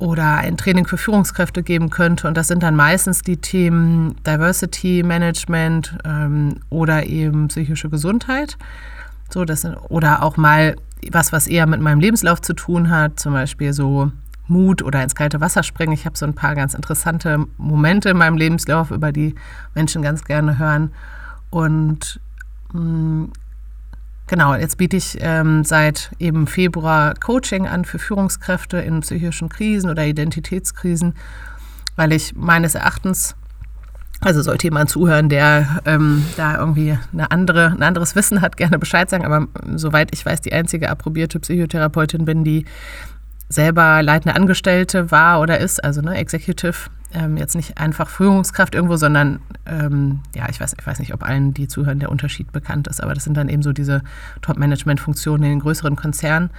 oder 0.00 0.36
ein 0.38 0.56
Training 0.56 0.86
für 0.86 0.96
Führungskräfte 0.96 1.62
geben 1.62 1.90
könnte. 1.90 2.26
Und 2.26 2.36
das 2.36 2.48
sind 2.48 2.62
dann 2.62 2.74
meistens 2.74 3.20
die 3.20 3.36
Themen 3.36 4.16
Diversity 4.26 5.02
Management 5.02 5.96
ähm, 6.04 6.56
oder 6.70 7.06
eben 7.06 7.48
psychische 7.48 7.90
Gesundheit. 7.90 8.56
So, 9.28 9.44
das 9.44 9.60
sind, 9.60 9.76
oder 9.90 10.22
auch 10.22 10.36
mal 10.38 10.76
was, 11.10 11.32
was 11.32 11.46
eher 11.46 11.66
mit 11.66 11.80
meinem 11.80 12.00
Lebenslauf 12.00 12.40
zu 12.40 12.54
tun 12.54 12.90
hat, 12.90 13.20
zum 13.20 13.34
Beispiel 13.34 13.72
so 13.74 14.10
Mut 14.48 14.82
oder 14.82 15.02
ins 15.02 15.14
kalte 15.14 15.40
Wasser 15.40 15.62
springen. 15.62 15.92
Ich 15.92 16.06
habe 16.06 16.16
so 16.16 16.24
ein 16.24 16.34
paar 16.34 16.54
ganz 16.54 16.72
interessante 16.72 17.46
Momente 17.58 18.08
in 18.08 18.16
meinem 18.16 18.38
Lebenslauf, 18.38 18.90
über 18.90 19.12
die 19.12 19.34
Menschen 19.74 20.00
ganz 20.00 20.24
gerne 20.24 20.58
hören. 20.58 20.92
Und 21.50 22.20
mm, 22.72 23.26
genau, 24.30 24.54
jetzt 24.54 24.78
biete 24.78 24.96
ich 24.96 25.18
ähm, 25.20 25.64
seit 25.64 26.12
eben 26.18 26.46
Februar 26.46 27.14
Coaching 27.14 27.66
an 27.66 27.84
für 27.84 27.98
Führungskräfte 27.98 28.78
in 28.78 29.00
psychischen 29.00 29.48
Krisen 29.48 29.90
oder 29.90 30.06
Identitätskrisen, 30.06 31.14
weil 31.96 32.12
ich 32.12 32.34
meines 32.34 32.74
Erachtens 32.76 33.34
also 34.22 34.42
sollte 34.42 34.66
jemand 34.66 34.90
zuhören, 34.90 35.30
der 35.30 35.80
ähm, 35.86 36.24
da 36.36 36.58
irgendwie 36.58 36.96
eine 37.12 37.30
andere, 37.30 37.68
ein 37.68 37.82
anderes 37.82 38.14
Wissen 38.14 38.40
hat, 38.42 38.56
gerne 38.56 38.78
Bescheid 38.78 39.08
sagen. 39.08 39.24
Aber 39.24 39.46
soweit 39.76 40.10
ich 40.12 40.24
weiß, 40.24 40.42
die 40.42 40.52
einzige 40.52 40.90
approbierte 40.90 41.40
Psychotherapeutin 41.40 42.26
bin, 42.26 42.44
die 42.44 42.66
selber 43.48 44.02
leitende 44.02 44.36
Angestellte 44.36 45.10
war 45.10 45.40
oder 45.40 45.58
ist, 45.58 45.82
also 45.82 46.02
ne, 46.02 46.16
Executive, 46.16 46.90
ähm, 47.12 47.36
jetzt 47.36 47.54
nicht 47.54 47.78
einfach 47.78 48.08
Führungskraft 48.08 48.74
irgendwo, 48.74 48.96
sondern 48.96 49.40
ähm, 49.66 50.20
ja, 50.34 50.48
ich 50.48 50.60
weiß, 50.60 50.74
ich 50.78 50.86
weiß 50.86 50.98
nicht, 50.98 51.14
ob 51.14 51.22
allen, 51.22 51.54
die 51.54 51.68
zuhören, 51.68 51.98
der 51.98 52.10
Unterschied 52.10 52.52
bekannt 52.52 52.88
ist, 52.88 53.02
aber 53.02 53.14
das 53.14 53.24
sind 53.24 53.36
dann 53.36 53.48
eben 53.48 53.62
so 53.62 53.72
diese 53.72 54.02
Top-Management-Funktionen 54.42 55.44
in 55.44 55.50
den 55.50 55.60
größeren 55.60 55.96
Konzernen. 55.96 56.50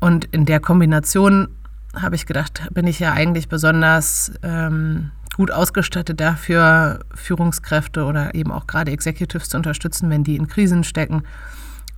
Und 0.00 0.24
in 0.26 0.46
der 0.46 0.60
Kombination 0.60 1.48
habe 1.94 2.14
ich 2.14 2.26
gedacht, 2.26 2.68
bin 2.72 2.86
ich 2.86 3.00
ja 3.00 3.12
eigentlich 3.12 3.48
besonders 3.48 4.32
ähm, 4.42 5.10
gut 5.36 5.50
ausgestattet 5.50 6.20
dafür, 6.20 7.00
Führungskräfte 7.14 8.04
oder 8.04 8.34
eben 8.34 8.52
auch 8.52 8.66
gerade 8.66 8.92
Executives 8.92 9.48
zu 9.48 9.56
unterstützen, 9.56 10.10
wenn 10.10 10.24
die 10.24 10.36
in 10.36 10.48
Krisen 10.48 10.84
stecken 10.84 11.22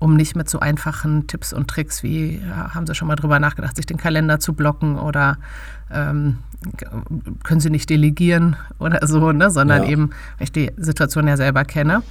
um 0.03 0.17
nicht 0.17 0.35
mit 0.35 0.51
so 0.51 0.59
einfachen 0.59 1.29
Tipps 1.29 1.53
und 1.53 1.69
Tricks 1.69 2.03
wie, 2.03 2.39
ja, 2.39 2.75
haben 2.75 2.89
Sie 2.89 2.95
schon 2.97 3.07
mal 3.07 3.15
drüber 3.15 3.39
nachgedacht, 3.39 3.77
sich 3.77 3.87
den 3.87 3.99
Kalender 3.99 4.41
zu 4.41 4.53
blocken 4.53 4.99
oder 4.99 5.39
ähm, 5.93 6.39
können 7.45 7.61
Sie 7.61 7.71
nicht 7.71 7.89
delegieren 7.89 8.57
oder 8.81 9.07
so, 9.07 9.31
ne? 9.31 9.49
sondern 9.53 9.85
ja. 9.85 9.91
eben, 9.91 10.11
weil 10.39 10.45
ich 10.45 10.53
die 10.53 10.73
Situation 10.77 11.29
ja 11.29 11.37
selber 11.37 11.65
kenne, 11.65 12.03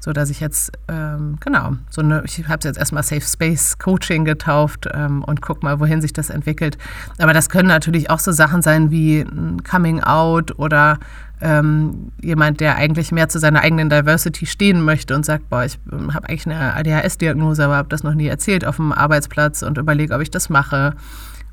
so 0.00 0.12
dass 0.12 0.28
ich 0.28 0.40
jetzt, 0.40 0.72
ähm, 0.88 1.36
genau, 1.38 1.74
so 1.88 2.02
eine, 2.02 2.24
ich 2.24 2.48
habe 2.48 2.58
es 2.58 2.64
jetzt 2.64 2.78
erstmal 2.78 3.04
Safe 3.04 3.20
Space 3.20 3.78
Coaching 3.78 4.24
getauft 4.24 4.88
ähm, 4.92 5.22
und 5.22 5.40
guck 5.40 5.62
mal, 5.62 5.78
wohin 5.78 6.00
sich 6.00 6.12
das 6.12 6.30
entwickelt. 6.30 6.78
Aber 7.18 7.32
das 7.32 7.48
können 7.48 7.68
natürlich 7.68 8.10
auch 8.10 8.18
so 8.18 8.32
Sachen 8.32 8.60
sein 8.60 8.90
wie 8.90 9.20
ein 9.20 9.62
Coming 9.62 10.02
Out 10.02 10.58
oder 10.58 10.98
ähm, 11.40 12.12
jemand, 12.22 12.60
der 12.60 12.76
eigentlich 12.76 13.12
mehr 13.12 13.28
zu 13.28 13.38
seiner 13.38 13.60
eigenen 13.60 13.90
Diversity 13.90 14.46
stehen 14.46 14.80
möchte 14.80 15.14
und 15.14 15.26
sagt, 15.26 15.50
boah, 15.50 15.64
ich 15.64 15.78
ähm, 15.92 16.14
habe 16.14 16.28
eigentlich 16.28 16.46
eine 16.46 16.74
ADHS-Diagnose, 16.74 17.64
aber 17.64 17.76
habe 17.76 17.88
das 17.88 18.02
noch 18.02 18.14
nie 18.14 18.26
erzählt 18.26 18.64
auf 18.64 18.76
dem 18.76 18.92
Arbeitsplatz 18.92 19.62
und 19.62 19.76
überlege, 19.76 20.14
ob 20.14 20.22
ich 20.22 20.30
das 20.30 20.48
mache 20.48 20.94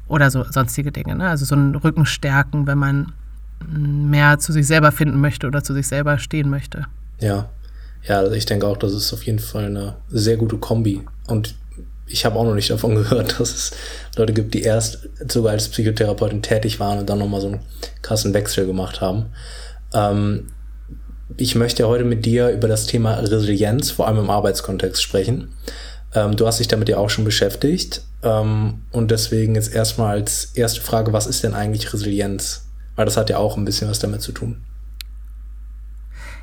oder 0.08 0.32
so 0.32 0.44
sonstige 0.50 0.92
Dinge. 0.92 1.16
Ne? 1.16 1.28
Also 1.30 1.46
so 1.46 1.56
ein 1.56 1.76
Rückenstärken, 1.76 2.66
wenn 2.68 2.78
man 2.78 3.14
mm, 3.68 4.10
mehr 4.10 4.40
zu 4.40 4.54
sich 4.54 4.68
selber 4.68 4.92
finden 4.92 5.20
möchte 5.20 5.48
oder 5.48 5.64
zu 5.64 5.74
sich 5.74 5.88
selber 5.88 6.18
stehen 6.18 6.50
möchte. 6.50 6.86
Ja, 7.20 7.50
ja, 8.08 8.20
also 8.20 8.34
ich 8.34 8.46
denke 8.46 8.68
auch, 8.68 8.78
das 8.78 8.94
ist 8.94 9.14
auf 9.14 9.24
jeden 9.24 9.40
Fall 9.40 9.66
eine 9.66 9.96
sehr 10.10 10.38
gute 10.38 10.58
Kombi. 10.58 11.02
Und 11.28 11.56
ich 12.08 12.26
habe 12.26 12.38
auch 12.38 12.44
noch 12.44 12.56
nicht 12.56 12.70
davon 12.70 12.96
gehört, 12.96 13.40
dass 13.40 13.54
es 13.54 13.72
Leute 14.16 14.34
gibt, 14.34 14.54
die 14.54 14.62
erst 14.62 15.10
sogar 15.28 15.52
als 15.52 15.70
Psychotherapeutin 15.70 16.42
tätig 16.42 16.80
waren 16.80 17.00
und 17.00 17.10
dann 17.10 17.20
nochmal 17.20 17.42
so 17.42 17.48
einen 17.48 17.62
krassen 18.02 18.34
Wechsel 18.34 18.66
gemacht 18.66 19.02
haben. 19.02 19.26
Ähm, 19.94 20.48
ich 21.38 21.56
möchte 21.56 21.88
heute 21.88 22.04
mit 22.04 22.26
dir 22.26 22.50
über 22.50 22.68
das 22.68 22.86
Thema 22.86 23.16
Resilienz, 23.16 23.92
vor 23.92 24.08
allem 24.08 24.20
im 24.20 24.30
Arbeitskontext, 24.30 25.02
sprechen. 25.02 25.50
Ähm, 26.14 26.36
du 26.36 26.46
hast 26.46 26.60
dich 26.60 26.68
damit 26.68 26.90
ja 26.90 26.98
auch 26.98 27.10
schon 27.10 27.26
beschäftigt. 27.26 28.04
Ähm, 28.22 28.82
und 28.92 29.12
deswegen 29.12 29.56
jetzt 29.56 29.74
erstmal 29.74 30.18
als 30.18 30.46
erste 30.54 30.82
Frage, 30.82 31.14
was 31.14 31.28
ist 31.28 31.44
denn 31.44 31.54
eigentlich 31.54 31.92
Resilienz? 31.94 32.66
Weil 32.96 33.06
das 33.06 33.18
hat 33.18 33.30
ja 33.30 33.38
auch 33.38 33.58
ein 33.58 33.66
bisschen 33.66 33.90
was 33.90 34.00
damit 34.00 34.22
zu 34.22 34.32
tun. 34.32 34.62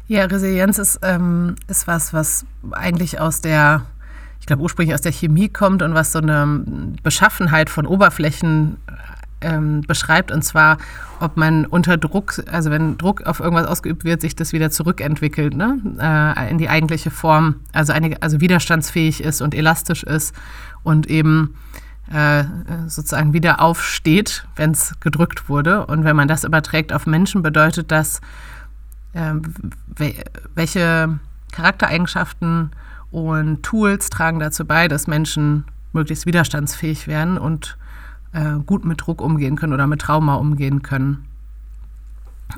Ja, 0.09 0.25
Resilienz 0.25 0.79
ist, 0.79 0.99
ähm, 1.03 1.55
ist 1.69 1.87
was, 1.87 2.13
was 2.13 2.45
eigentlich 2.73 3.21
aus 3.21 3.43
der, 3.43 3.87
ich 4.41 4.47
glaube 4.47 4.63
ursprünglich 4.63 4.93
aus 4.93 5.03
der 5.03 5.13
Chemie 5.13 5.49
kommt 5.49 5.83
und 5.83 5.95
was 5.95 6.11
so 6.11 6.19
eine 6.19 6.65
Beschaffenheit 7.05 7.71
von 7.71 7.87
Oberflächen 7.87 8.79
ähm, 9.41 9.83
beschreibt, 9.83 10.31
und 10.31 10.43
zwar, 10.43 10.79
ob 11.21 11.37
man 11.37 11.67
unter 11.67 11.97
Druck, 11.97 12.43
also 12.51 12.71
wenn 12.71 12.99
Druck 12.99 13.27
auf 13.27 13.41
irgendwas 13.41 13.67
ausgeübt 13.67 14.05
wird, 14.05 14.21
sich 14.21 14.37
das 14.37 14.53
wieder 14.53 14.71
zurückentwickelt, 14.71 15.55
ne? 15.55 15.79
Äh, 15.99 16.51
in 16.51 16.59
die 16.59 16.69
eigentliche 16.69 17.11
Form, 17.11 17.57
also, 17.73 17.93
einige, 17.93 18.23
also 18.23 18.41
widerstandsfähig 18.41 19.23
ist 19.23 19.41
und 19.41 19.55
elastisch 19.55 20.03
ist 20.03 20.35
und 20.83 21.07
eben 21.09 21.55
äh, 22.13 22.45
sozusagen 22.87 23.33
wieder 23.33 23.61
aufsteht, 23.61 24.47
wenn 24.57 24.73
es 24.73 24.95
gedrückt 25.01 25.49
wurde. 25.49 25.87
Und 25.87 26.05
wenn 26.05 26.17
man 26.17 26.29
das 26.29 26.45
überträgt 26.45 26.93
auf 26.93 27.07
Menschen, 27.07 27.43
bedeutet 27.43 27.91
das, 27.91 28.21
äh, 29.13 29.35
welche 30.55 31.19
Charaktereigenschaften 31.53 32.71
und 33.11 33.63
Tools 33.63 34.11
tragen 34.11 34.39
dazu 34.39 34.65
bei, 34.65 34.89
dass 34.89 35.07
Menschen 35.07 35.65
möglichst 35.93 36.27
widerstandsfähig 36.27 37.07
werden 37.09 37.39
und 37.39 37.77
äh, 38.33 38.55
gut 38.65 38.85
mit 38.85 39.01
Druck 39.01 39.21
umgehen 39.21 39.57
können 39.57 39.73
oder 39.73 39.87
mit 39.87 40.01
Trauma 40.01 40.35
umgehen 40.35 40.83
können. 40.83 41.25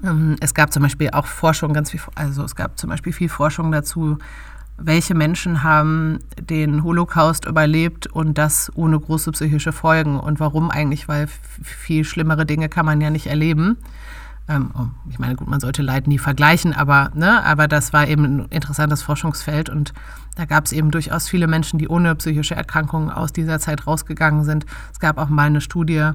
Ähm, 0.04 0.36
es 0.40 0.54
gab 0.54 0.72
zum 0.72 0.82
Beispiel 0.82 1.10
auch 1.10 1.26
Forschung, 1.26 1.72
ganz 1.72 1.90
viel, 1.90 2.00
also 2.14 2.44
es 2.44 2.56
gab 2.56 2.78
zum 2.78 2.90
Beispiel 2.90 3.12
viel 3.12 3.28
Forschung 3.28 3.72
dazu, 3.72 4.18
welche 4.78 5.14
Menschen 5.14 5.62
haben 5.62 6.18
den 6.40 6.82
Holocaust 6.82 7.44
überlebt 7.44 8.06
und 8.06 8.38
das 8.38 8.72
ohne 8.74 8.98
große 8.98 9.30
psychische 9.32 9.72
Folgen 9.72 10.18
und 10.18 10.40
warum 10.40 10.70
eigentlich, 10.70 11.08
weil 11.08 11.28
viel 11.62 12.04
schlimmere 12.04 12.46
Dinge 12.46 12.68
kann 12.68 12.86
man 12.86 13.00
ja 13.00 13.10
nicht 13.10 13.26
erleben. 13.26 13.76
Ähm, 14.52 14.70
oh, 14.74 14.86
ich 15.08 15.18
meine, 15.18 15.34
gut, 15.34 15.48
man 15.48 15.60
sollte 15.60 15.82
Leid 15.82 16.06
nie 16.06 16.18
vergleichen, 16.18 16.74
aber, 16.74 17.10
ne, 17.14 17.42
aber 17.44 17.68
das 17.68 17.92
war 17.92 18.06
eben 18.06 18.24
ein 18.24 18.46
interessantes 18.50 19.02
Forschungsfeld 19.02 19.70
und 19.70 19.94
da 20.36 20.44
gab 20.44 20.66
es 20.66 20.72
eben 20.72 20.90
durchaus 20.90 21.28
viele 21.28 21.46
Menschen, 21.46 21.78
die 21.78 21.88
ohne 21.88 22.14
psychische 22.16 22.54
Erkrankungen 22.54 23.10
aus 23.10 23.32
dieser 23.32 23.58
Zeit 23.58 23.86
rausgegangen 23.86 24.44
sind. 24.44 24.66
Es 24.92 25.00
gab 25.00 25.18
auch 25.18 25.28
mal 25.28 25.46
eine 25.46 25.60
Studie 25.60 26.10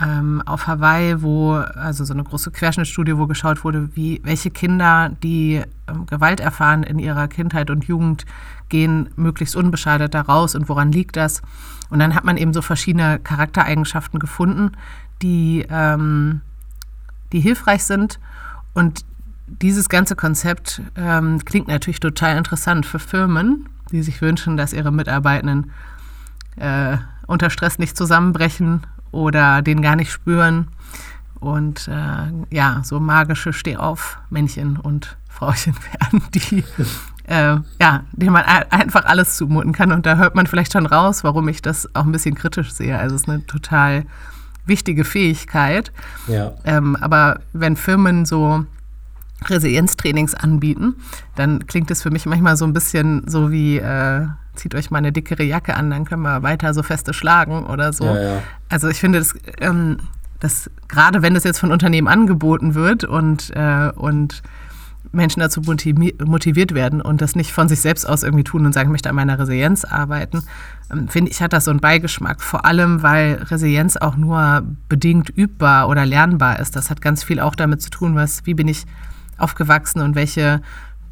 ähm, 0.00 0.42
auf 0.46 0.66
Hawaii, 0.66 1.22
wo, 1.22 1.54
also 1.54 2.04
so 2.04 2.14
eine 2.14 2.24
große 2.24 2.50
Querschnittstudie, 2.50 3.16
wo 3.16 3.26
geschaut 3.26 3.64
wurde, 3.64 3.94
wie, 3.94 4.20
welche 4.24 4.50
Kinder, 4.50 5.10
die 5.22 5.62
ähm, 5.88 6.06
Gewalt 6.06 6.40
erfahren 6.40 6.82
in 6.82 6.98
ihrer 6.98 7.28
Kindheit 7.28 7.70
und 7.70 7.84
Jugend, 7.84 8.24
gehen 8.68 9.10
möglichst 9.16 9.56
unbeschadet 9.56 10.14
da 10.14 10.22
raus 10.22 10.54
und 10.54 10.68
woran 10.68 10.92
liegt 10.92 11.16
das? 11.16 11.42
Und 11.90 12.00
dann 12.00 12.14
hat 12.14 12.24
man 12.24 12.36
eben 12.36 12.52
so 12.52 12.62
verschiedene 12.62 13.18
Charaktereigenschaften 13.18 14.18
gefunden, 14.18 14.72
die 15.22 15.66
ähm, 15.70 16.42
die 17.32 17.40
hilfreich 17.40 17.84
sind. 17.84 18.18
Und 18.74 19.04
dieses 19.46 19.88
ganze 19.88 20.16
Konzept 20.16 20.82
ähm, 20.96 21.44
klingt 21.44 21.68
natürlich 21.68 22.00
total 22.00 22.36
interessant 22.36 22.86
für 22.86 22.98
Firmen, 22.98 23.68
die 23.90 24.02
sich 24.02 24.20
wünschen, 24.20 24.56
dass 24.56 24.72
ihre 24.72 24.92
Mitarbeitenden 24.92 25.72
äh, 26.56 26.98
unter 27.26 27.50
Stress 27.50 27.78
nicht 27.78 27.96
zusammenbrechen 27.96 28.86
oder 29.10 29.62
den 29.62 29.82
gar 29.82 29.96
nicht 29.96 30.12
spüren. 30.12 30.68
Und 31.40 31.88
äh, 31.88 32.54
ja, 32.54 32.82
so 32.84 33.00
magische 33.00 33.52
Stehauf-Männchen 33.52 34.76
und 34.76 35.16
Frauchen 35.28 35.74
werden, 36.00 36.22
die 36.34 36.64
äh, 37.28 37.58
ja, 37.80 38.04
denen 38.12 38.32
man 38.32 38.44
einfach 38.44 39.04
alles 39.04 39.36
zumuten 39.36 39.72
kann. 39.72 39.92
Und 39.92 40.06
da 40.06 40.16
hört 40.16 40.34
man 40.34 40.46
vielleicht 40.46 40.72
schon 40.72 40.86
raus, 40.86 41.24
warum 41.24 41.48
ich 41.48 41.62
das 41.62 41.94
auch 41.94 42.04
ein 42.04 42.12
bisschen 42.12 42.34
kritisch 42.34 42.72
sehe. 42.72 42.98
Also 42.98 43.14
es 43.14 43.22
ist 43.22 43.28
eine 43.28 43.46
total 43.46 44.04
wichtige 44.68 45.04
Fähigkeit. 45.04 45.92
Ja. 46.26 46.54
Ähm, 46.64 46.96
aber 46.96 47.40
wenn 47.52 47.76
Firmen 47.76 48.24
so 48.24 48.64
Resilienztrainings 49.46 50.34
anbieten, 50.34 50.96
dann 51.36 51.66
klingt 51.66 51.90
es 51.90 52.02
für 52.02 52.10
mich 52.10 52.26
manchmal 52.26 52.56
so 52.56 52.64
ein 52.64 52.72
bisschen 52.72 53.22
so 53.26 53.50
wie, 53.50 53.78
äh, 53.78 54.26
zieht 54.54 54.74
euch 54.74 54.90
mal 54.90 54.98
eine 54.98 55.12
dickere 55.12 55.44
Jacke 55.44 55.76
an, 55.76 55.90
dann 55.90 56.04
können 56.04 56.22
wir 56.22 56.42
weiter 56.42 56.74
so 56.74 56.82
feste 56.82 57.14
schlagen 57.14 57.66
oder 57.66 57.92
so. 57.92 58.04
Ja, 58.04 58.20
ja. 58.20 58.42
Also 58.68 58.88
ich 58.88 58.98
finde, 58.98 59.20
das, 59.20 59.34
ähm, 59.60 59.98
das, 60.40 60.70
gerade 60.88 61.22
wenn 61.22 61.34
das 61.34 61.44
jetzt 61.44 61.58
von 61.58 61.72
Unternehmen 61.72 62.08
angeboten 62.08 62.74
wird 62.74 63.04
und, 63.04 63.50
äh, 63.54 63.90
und 63.94 64.42
Menschen 65.12 65.40
dazu 65.40 65.62
motiviert 65.62 66.74
werden 66.74 67.00
und 67.00 67.20
das 67.20 67.36
nicht 67.36 67.52
von 67.52 67.68
sich 67.68 67.80
selbst 67.80 68.08
aus 68.08 68.22
irgendwie 68.22 68.44
tun 68.44 68.66
und 68.66 68.72
sagen, 68.72 68.88
ich 68.88 68.92
möchte 68.92 69.08
an 69.08 69.16
meiner 69.16 69.38
Resilienz 69.38 69.84
arbeiten, 69.84 70.42
ähm, 70.90 71.08
finde 71.08 71.30
ich, 71.30 71.40
hat 71.42 71.52
das 71.52 71.64
so 71.64 71.70
einen 71.70 71.80
Beigeschmack. 71.80 72.42
Vor 72.42 72.64
allem, 72.64 73.02
weil 73.02 73.42
Resilienz 73.50 73.96
auch 73.96 74.16
nur 74.16 74.62
bedingt 74.88 75.30
übbar 75.30 75.88
oder 75.88 76.06
lernbar 76.06 76.58
ist. 76.58 76.76
Das 76.76 76.90
hat 76.90 77.00
ganz 77.00 77.24
viel 77.24 77.40
auch 77.40 77.54
damit 77.54 77.82
zu 77.82 77.90
tun, 77.90 78.14
was, 78.14 78.44
wie 78.44 78.54
bin 78.54 78.68
ich 78.68 78.84
aufgewachsen 79.38 80.00
und 80.00 80.14
welche 80.14 80.60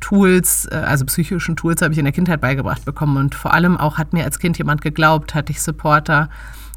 Tools, 0.01 0.67
äh, 0.71 0.77
also 0.77 1.05
psychischen 1.07 1.57
Tools, 1.57 1.83
habe 1.83 1.93
ich 1.93 1.99
in 1.99 2.05
der 2.05 2.13
Kindheit 2.13 2.41
beigebracht 2.41 2.85
bekommen. 2.85 3.17
Und 3.17 3.35
vor 3.35 3.55
allem 3.55 3.77
auch 3.77 3.99
hat 3.99 4.13
mir 4.13 4.25
als 4.25 4.39
Kind 4.39 4.59
jemand 4.59 4.83
geglaubt, 4.83 5.35
hatte 5.35 5.53
ich 5.53 5.63
Supporter. 5.63 6.29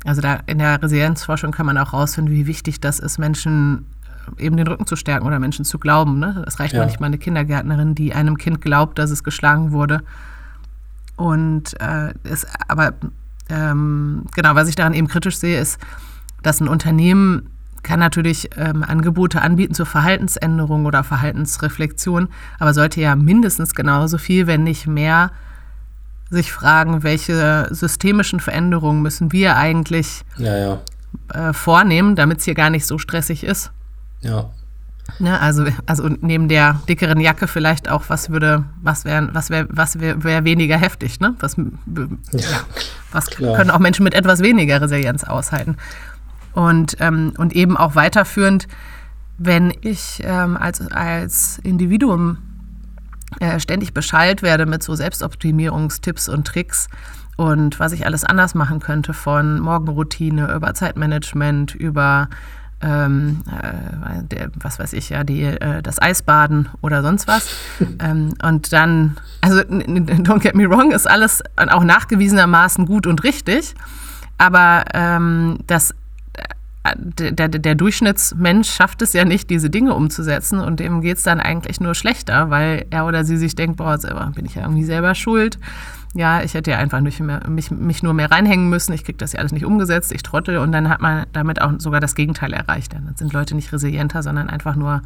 Also 0.05 0.21
da 0.21 0.39
in 0.45 0.59
der 0.59 0.81
Resilienzforschung 0.81 1.51
kann 1.51 1.65
man 1.65 1.77
auch 1.77 1.93
rausfinden, 1.93 2.33
wie 2.33 2.47
wichtig 2.47 2.79
das 2.79 2.99
ist, 2.99 3.17
Menschen 3.17 3.85
eben 4.37 4.57
den 4.57 4.67
Rücken 4.67 4.85
zu 4.85 4.95
stärken 4.95 5.25
oder 5.25 5.39
Menschen 5.39 5.65
zu 5.65 5.79
glauben. 5.79 6.19
Ne? 6.19 6.43
Es 6.47 6.59
reicht 6.59 6.73
ja. 6.73 6.79
manchmal 6.79 7.07
eine 7.07 7.17
Kindergärtnerin, 7.17 7.95
die 7.95 8.13
einem 8.13 8.37
Kind 8.37 8.61
glaubt, 8.61 8.99
dass 8.99 9.11
es 9.11 9.23
geschlagen 9.23 9.71
wurde. 9.71 10.01
Und 11.15 11.79
äh, 11.81 12.13
ist, 12.23 12.47
aber 12.67 12.93
ähm, 13.49 14.23
genau, 14.35 14.55
was 14.55 14.69
ich 14.69 14.75
daran 14.75 14.93
eben 14.93 15.07
kritisch 15.07 15.37
sehe, 15.37 15.59
ist, 15.59 15.79
dass 16.43 16.61
ein 16.61 16.67
Unternehmen 16.67 17.49
kann 17.83 17.99
natürlich 17.99 18.49
ähm, 18.57 18.83
Angebote 18.83 19.41
anbieten 19.41 19.73
zur 19.73 19.85
Verhaltensänderung 19.85 20.85
oder 20.85 21.03
Verhaltensreflexion, 21.03 22.27
aber 22.59 22.73
sollte 22.73 23.01
ja 23.01 23.15
mindestens 23.15 23.73
genauso 23.73 24.17
viel, 24.17 24.47
wenn 24.47 24.63
nicht 24.63 24.85
mehr, 24.85 25.31
sich 26.29 26.51
fragen, 26.51 27.03
welche 27.03 27.67
systemischen 27.71 28.39
Veränderungen 28.39 29.01
müssen 29.01 29.31
wir 29.31 29.57
eigentlich 29.57 30.21
ja, 30.37 30.57
ja. 30.57 30.79
Äh, 31.33 31.53
vornehmen, 31.53 32.15
damit 32.15 32.39
es 32.39 32.45
hier 32.45 32.53
gar 32.53 32.69
nicht 32.69 32.85
so 32.85 32.99
stressig 32.99 33.43
ist. 33.43 33.71
Ja. 34.21 34.49
Ne, 35.17 35.39
also, 35.39 35.65
also 35.87 36.07
neben 36.07 36.47
der 36.47 36.81
dickeren 36.87 37.19
Jacke 37.19 37.47
vielleicht 37.47 37.89
auch, 37.89 38.03
was 38.09 38.29
würde, 38.29 38.65
was 38.81 39.05
wäre, 39.05 39.29
was 39.33 39.49
wäre, 39.49 39.67
was 39.71 39.99
wäre 39.99 40.23
wär 40.23 40.43
weniger 40.43 40.77
heftig, 40.77 41.19
ne? 41.19 41.33
Was, 41.39 41.57
ja, 41.57 42.59
was 43.11 43.29
können 43.31 43.71
auch 43.71 43.79
Menschen 43.79 44.03
mit 44.03 44.13
etwas 44.13 44.41
weniger 44.41 44.81
Resilienz 44.81 45.23
aushalten? 45.23 45.77
Und, 46.53 46.97
ähm, 46.99 47.33
und 47.37 47.53
eben 47.53 47.75
auch 47.75 47.95
weiterführend, 47.95 48.67
wenn 49.37 49.73
ich 49.81 50.21
ähm, 50.23 50.57
als, 50.57 50.85
als 50.91 51.59
Individuum 51.63 52.37
äh, 53.39 53.59
ständig 53.59 53.93
Bescheid 53.93 54.41
werde 54.41 54.65
mit 54.65 54.83
so 54.83 54.95
Selbstoptimierungstipps 54.95 56.29
und 56.29 56.45
Tricks 56.45 56.87
und 57.37 57.79
was 57.79 57.93
ich 57.93 58.05
alles 58.05 58.25
anders 58.25 58.53
machen 58.53 58.79
könnte, 58.79 59.13
von 59.13 59.59
Morgenroutine 59.59 60.53
über 60.53 60.73
Zeitmanagement, 60.73 61.73
über 61.73 62.27
ähm, 62.81 63.41
äh, 63.47 64.23
der, 64.23 64.51
was 64.55 64.79
weiß 64.79 64.93
ich, 64.93 65.09
ja, 65.09 65.23
die, 65.23 65.43
äh, 65.43 65.81
das 65.81 66.01
Eisbaden 66.01 66.69
oder 66.81 67.01
sonst 67.01 67.27
was. 67.27 67.49
ähm, 67.99 68.33
und 68.43 68.71
dann, 68.71 69.17
also 69.41 69.59
don't 69.59 70.39
get 70.39 70.55
me 70.55 70.69
wrong, 70.69 70.91
ist 70.91 71.09
alles 71.09 71.43
auch 71.55 71.83
nachgewiesenermaßen 71.83 72.85
gut 72.85 73.07
und 73.07 73.23
richtig. 73.23 73.75
Aber 74.37 74.85
ähm, 74.93 75.59
das 75.67 75.93
der, 76.95 77.49
der, 77.49 77.75
Durchschnittsmensch 77.75 78.71
schafft 78.71 79.01
es 79.01 79.13
ja 79.13 79.25
nicht, 79.25 79.49
diese 79.49 79.69
Dinge 79.69 79.93
umzusetzen 79.93 80.59
und 80.59 80.79
dem 80.79 81.01
geht 81.01 81.17
es 81.17 81.23
dann 81.23 81.39
eigentlich 81.39 81.81
nur 81.81 81.93
schlechter, 81.93 82.49
weil 82.49 82.85
er 82.89 83.05
oder 83.05 83.25
sie 83.25 83.37
sich 83.37 83.53
denkt, 83.53 83.77
boah, 83.77 83.97
selber 83.97 84.31
bin 84.33 84.45
ich 84.45 84.55
ja 84.55 84.63
irgendwie 84.63 84.85
selber 84.85 85.13
schuld. 85.13 85.59
Ja, 86.15 86.41
ich 86.41 86.55
hätte 86.55 86.71
ja 86.71 86.77
einfach 86.77 87.01
nicht 87.01 87.19
mehr, 87.19 87.47
mich, 87.47 87.69
mich 87.69 88.01
nur 88.01 88.13
mehr 88.13 88.31
reinhängen 88.31 88.67
müssen, 88.69 88.93
ich 88.93 89.03
kriege 89.03 89.17
das 89.17 89.33
ja 89.33 89.39
alles 89.39 89.51
nicht 89.51 89.65
umgesetzt, 89.65 90.11
ich 90.11 90.23
trottel 90.23 90.57
und 90.57 90.71
dann 90.71 90.89
hat 90.89 91.01
man 91.01 91.27
damit 91.33 91.61
auch 91.61 91.73
sogar 91.77 91.99
das 91.99 92.15
Gegenteil 92.15 92.51
erreicht. 92.53 92.93
Dann 92.93 93.13
sind 93.15 93.31
Leute 93.31 93.55
nicht 93.55 93.71
resilienter, 93.71 94.23
sondern 94.23 94.49
einfach 94.49 94.75
nur 94.75 95.01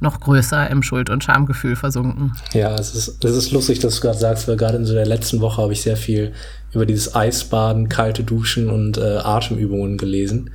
noch 0.00 0.20
größer 0.20 0.68
im 0.70 0.82
Schuld- 0.82 1.10
und 1.10 1.24
Schamgefühl 1.24 1.76
versunken. 1.76 2.32
Ja, 2.52 2.74
es 2.74 2.94
ist, 2.94 3.24
es 3.24 3.36
ist 3.36 3.52
lustig, 3.52 3.78
dass 3.78 3.96
du 3.96 4.02
gerade 4.02 4.18
sagst, 4.18 4.46
weil 4.48 4.56
gerade 4.56 4.76
in 4.76 4.84
so 4.84 4.94
der 4.94 5.06
letzten 5.06 5.40
Woche 5.40 5.62
habe 5.62 5.72
ich 5.72 5.82
sehr 5.82 5.96
viel 5.96 6.32
über 6.72 6.86
dieses 6.86 7.14
Eisbaden, 7.14 7.88
kalte 7.88 8.22
Duschen 8.22 8.68
und 8.68 8.98
äh, 8.98 9.18
Atemübungen 9.18 9.96
gelesen. 9.96 10.50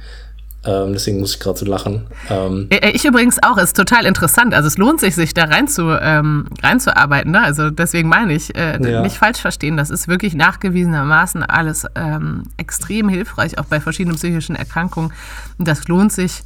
Ähm, 0.64 0.94
deswegen 0.94 1.20
muss 1.20 1.34
ich 1.34 1.40
gerade 1.40 1.58
so 1.58 1.66
lachen. 1.66 2.06
Ähm 2.30 2.68
äh, 2.70 2.78
äh, 2.78 2.90
ich 2.92 3.04
übrigens 3.04 3.42
auch, 3.42 3.58
ist 3.58 3.76
total 3.76 4.06
interessant. 4.06 4.54
Also 4.54 4.68
es 4.68 4.78
lohnt 4.78 5.00
sich, 5.00 5.16
sich 5.16 5.34
da 5.34 5.46
rein 5.46 5.68
zu, 5.68 5.90
ähm, 6.00 6.48
reinzuarbeiten. 6.62 7.32
Ne? 7.32 7.42
Also 7.42 7.72
deswegen 7.72 8.10
meine 8.10 8.34
ich, 8.34 8.56
äh, 8.56 8.80
ja. 8.80 9.02
nicht 9.02 9.18
falsch 9.18 9.40
verstehen, 9.40 9.76
das 9.76 9.90
ist 9.90 10.08
wirklich 10.08 10.36
nachgewiesenermaßen 10.36 11.42
alles 11.42 11.88
ähm, 11.96 12.44
extrem 12.58 13.10
hilfreich, 13.10 13.58
auch 13.58 13.66
bei 13.66 13.80
verschiedenen 13.80 14.18
psychischen 14.18 14.56
Erkrankungen. 14.56 15.12
Und 15.58 15.68
das 15.68 15.88
lohnt 15.88 16.12
sich, 16.12 16.44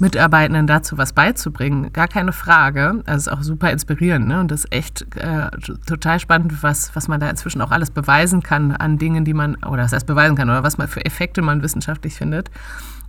Mitarbeitenden 0.00 0.68
dazu 0.68 0.96
was 0.96 1.12
beizubringen, 1.12 1.92
gar 1.92 2.06
keine 2.06 2.32
Frage. 2.32 3.02
Also 3.06 3.16
es 3.16 3.26
ist 3.26 3.32
auch 3.32 3.42
super 3.42 3.72
inspirierend 3.72 4.28
ne? 4.28 4.38
und 4.38 4.50
das 4.52 4.64
ist 4.64 4.72
echt 4.72 5.16
äh, 5.16 5.50
total 5.86 6.20
spannend, 6.20 6.62
was, 6.62 6.94
was 6.94 7.08
man 7.08 7.18
da 7.18 7.28
inzwischen 7.28 7.60
auch 7.60 7.72
alles 7.72 7.90
beweisen 7.90 8.40
kann 8.40 8.70
an 8.70 8.98
Dingen, 8.98 9.24
die 9.24 9.34
man, 9.34 9.56
oder 9.64 9.82
was 9.82 9.92
heißt 9.92 10.06
beweisen 10.06 10.36
kann, 10.36 10.48
oder 10.48 10.62
was 10.62 10.78
man 10.78 10.86
für 10.86 11.04
Effekte 11.04 11.42
man 11.42 11.62
wissenschaftlich 11.62 12.14
findet 12.14 12.48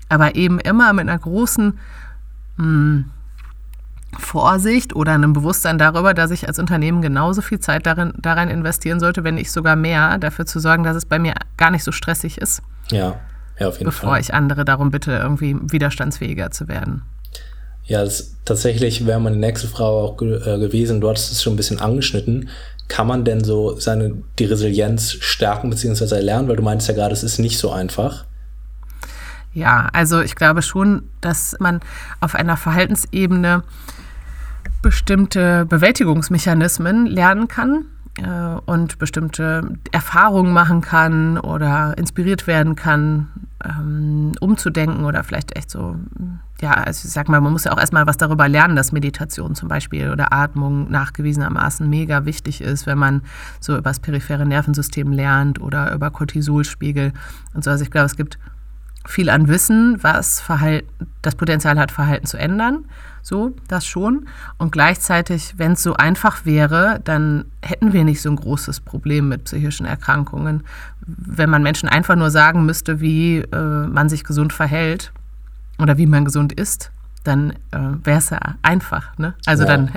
aber 0.09 0.35
eben 0.35 0.59
immer 0.59 0.91
mit 0.93 1.07
einer 1.07 1.17
großen 1.17 1.79
mh, 2.57 2.65
hm, 2.65 3.05
Vorsicht 4.17 4.95
oder 4.95 5.13
einem 5.13 5.33
Bewusstsein 5.33 5.77
darüber, 5.77 6.13
dass 6.13 6.31
ich 6.31 6.47
als 6.47 6.57
Unternehmen 6.57 7.01
genauso 7.01 7.41
viel 7.41 7.59
Zeit 7.59 7.85
darin, 7.85 8.13
darin 8.17 8.49
investieren 8.49 8.99
sollte, 8.99 9.23
wenn 9.23 9.35
nicht 9.35 9.51
sogar 9.51 9.75
mehr, 9.75 10.17
dafür 10.17 10.45
zu 10.45 10.59
sorgen, 10.59 10.83
dass 10.83 10.95
es 10.95 11.05
bei 11.05 11.19
mir 11.19 11.35
gar 11.57 11.69
nicht 11.69 11.83
so 11.83 11.91
stressig 11.91 12.39
ist. 12.39 12.61
Ja, 12.91 13.19
ja 13.59 13.67
auf 13.67 13.75
jeden 13.75 13.85
bevor 13.85 14.11
Fall. 14.11 14.21
ich 14.21 14.33
andere 14.33 14.65
darum 14.65 14.89
bitte, 14.89 15.11
irgendwie 15.11 15.55
widerstandsfähiger 15.61 16.49
zu 16.49 16.67
werden. 16.67 17.03
Ja, 17.85 18.03
das, 18.03 18.35
tatsächlich 18.45 19.05
wäre 19.05 19.19
meine 19.19 19.35
nächste 19.35 19.67
Frage 19.67 19.95
auch 19.95 20.17
ge 20.17 20.37
äh, 20.37 20.59
gewesen, 20.59 21.01
du 21.01 21.09
hattest 21.09 21.31
es 21.31 21.41
schon 21.41 21.53
ein 21.53 21.57
bisschen 21.57 21.79
angeschnitten. 21.79 22.49
Kann 22.87 23.07
man 23.07 23.23
denn 23.23 23.43
so 23.43 23.79
seine, 23.79 24.15
die 24.39 24.45
Resilienz 24.45 25.11
stärken 25.19 25.69
bzw. 25.69 26.15
erlernen? 26.15 26.47
Weil 26.47 26.55
du 26.55 26.63
meinst 26.63 26.87
ja 26.87 26.93
gerade, 26.95 27.13
es 27.13 27.23
ist 27.23 27.37
nicht 27.39 27.59
so 27.59 27.71
einfach. 27.71 28.25
Ja, 29.59 29.89
also 29.91 30.21
ich 30.21 30.35
glaube 30.35 30.61
schon, 30.61 31.03
dass 31.19 31.53
man 31.59 31.81
auf 32.21 32.33
einer 32.33 32.55
Verhaltensebene 32.55 33.63
bestimmte 34.81 35.65
Bewältigungsmechanismen 35.65 37.05
lernen 37.05 37.49
kann 37.49 37.83
äh, 38.19 38.57
und 38.65 38.99
bestimmte 38.99 39.73
Erfahrungen 39.91 40.53
machen 40.53 40.79
kann 40.79 41.37
oder 41.37 41.97
inspiriert 41.97 42.47
werden 42.47 42.77
kann, 42.77 43.27
ähm, 43.65 44.31
umzudenken 44.39 45.03
oder 45.03 45.25
vielleicht 45.25 45.57
echt 45.57 45.69
so, 45.71 45.97
ja, 46.61 46.71
also 46.71 47.05
ich 47.05 47.11
sag 47.11 47.27
mal, 47.27 47.41
man 47.41 47.51
muss 47.51 47.65
ja 47.65 47.73
auch 47.73 47.79
erstmal 47.79 48.07
was 48.07 48.15
darüber 48.15 48.47
lernen, 48.47 48.77
dass 48.77 48.93
Meditation 48.93 49.55
zum 49.55 49.67
Beispiel 49.67 50.09
oder 50.09 50.31
Atmung 50.31 50.89
nachgewiesenermaßen 50.89 51.89
mega 51.89 52.23
wichtig 52.23 52.61
ist, 52.61 52.87
wenn 52.87 52.97
man 52.97 53.23
so 53.59 53.73
über 53.73 53.89
das 53.89 53.99
periphere 53.99 54.45
Nervensystem 54.45 55.11
lernt 55.11 55.59
oder 55.59 55.93
über 55.93 56.11
Cortisolspiegel 56.11 57.11
und 57.53 57.65
so. 57.65 57.71
Also 57.71 57.83
ich 57.83 57.91
glaube, 57.91 58.05
es 58.05 58.15
gibt 58.15 58.39
viel 59.09 59.29
an 59.29 59.47
Wissen, 59.47 59.97
was 60.01 60.39
Verhalten, 60.39 60.87
das 61.21 61.35
Potenzial 61.35 61.79
hat, 61.79 61.91
Verhalten 61.91 62.27
zu 62.27 62.37
ändern. 62.37 62.85
So, 63.21 63.55
das 63.67 63.85
schon. 63.85 64.27
Und 64.57 64.71
gleichzeitig, 64.71 65.55
wenn 65.57 65.73
es 65.73 65.83
so 65.83 65.95
einfach 65.95 66.45
wäre, 66.45 67.01
dann 67.03 67.45
hätten 67.61 67.91
wir 67.91 68.03
nicht 68.03 68.21
so 68.21 68.29
ein 68.29 68.35
großes 68.35 68.79
Problem 68.81 69.27
mit 69.27 69.45
psychischen 69.45 69.85
Erkrankungen. 69.85 70.63
Wenn 71.05 71.49
man 71.49 71.63
Menschen 71.63 71.89
einfach 71.89 72.15
nur 72.15 72.31
sagen 72.31 72.65
müsste, 72.65 73.01
wie 73.01 73.39
äh, 73.39 73.87
man 73.87 74.09
sich 74.09 74.23
gesund 74.23 74.53
verhält 74.53 75.11
oder 75.79 75.97
wie 75.97 76.05
man 76.05 76.23
gesund 76.23 76.53
ist, 76.53 76.91
dann 77.23 77.51
äh, 77.71 77.79
wäre 78.03 78.19
es 78.19 78.29
ja 78.29 78.39
einfach. 78.61 79.17
Ne? 79.17 79.33
Also 79.45 79.63
ja. 79.63 79.69
dann, 79.77 79.91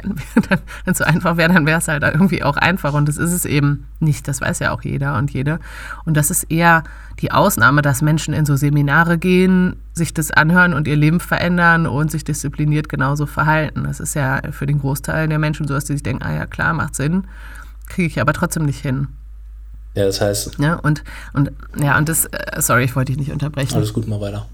wenn 0.85 0.93
es 0.93 0.99
so 0.99 1.05
einfach 1.05 1.37
wäre, 1.37 1.53
dann 1.53 1.67
wäre 1.67 1.79
es 1.79 1.89
halt 1.89 2.03
irgendwie 2.03 2.43
auch 2.43 2.57
einfach. 2.57 2.93
Und 2.95 3.09
das 3.09 3.17
ist 3.17 3.33
es 3.33 3.45
eben 3.45 3.87
nicht. 4.01 4.27
Das 4.27 4.41
weiß 4.41 4.59
ja 4.59 4.73
auch 4.73 4.83
jeder 4.83 5.17
und 5.17 5.31
jede. 5.31 5.61
Und 6.05 6.17
das 6.17 6.31
ist 6.31 6.45
eher 6.45 6.83
die 7.21 7.31
Ausnahme, 7.31 7.83
dass 7.83 8.03
Menschen 8.03 8.35
in 8.35 8.45
so 8.45 8.57
Seminare 8.57 9.19
gehen, 9.19 9.77
sich 9.93 10.13
das 10.13 10.31
anhören 10.31 10.75
und 10.75 10.89
ihr 10.89 10.97
Leben 10.97 11.21
verändern 11.21 11.87
und 11.87 12.11
sich 12.11 12.25
diszipliniert 12.25 12.89
genauso 12.89 13.27
verhalten. 13.27 13.85
Das 13.85 14.01
ist 14.01 14.15
ja 14.15 14.41
für 14.51 14.67
den 14.67 14.81
Großteil 14.81 15.29
der 15.29 15.39
Menschen 15.39 15.69
so, 15.69 15.75
dass 15.75 15.87
sie 15.87 15.95
sich 15.95 16.03
denken, 16.03 16.23
ah 16.25 16.35
ja 16.35 16.47
klar, 16.47 16.73
macht 16.73 16.97
Sinn, 16.97 17.25
kriege 17.87 18.09
ich 18.09 18.21
aber 18.21 18.33
trotzdem 18.33 18.65
nicht 18.65 18.81
hin. 18.81 19.09
Ja, 19.95 20.07
das 20.07 20.21
heißt. 20.21 20.59
Ja, 20.59 20.77
und, 20.77 21.05
und, 21.35 21.53
ja, 21.77 21.99
und 21.99 22.09
das, 22.09 22.25
äh, 22.25 22.61
sorry, 22.61 22.85
ich 22.85 22.97
wollte 22.97 23.13
dich 23.13 23.19
nicht 23.19 23.31
unterbrechen. 23.31 23.77
Alles 23.77 23.93
gut, 23.93 24.09
mal 24.09 24.21
weiter. 24.21 24.47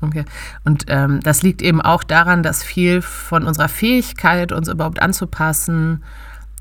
Okay. 0.00 0.24
Und 0.64 0.84
ähm, 0.88 1.20
das 1.20 1.42
liegt 1.42 1.60
eben 1.60 1.80
auch 1.80 2.04
daran, 2.04 2.42
dass 2.42 2.62
viel 2.62 3.02
von 3.02 3.44
unserer 3.44 3.68
Fähigkeit, 3.68 4.52
uns 4.52 4.68
überhaupt 4.68 5.02
anzupassen 5.02 6.04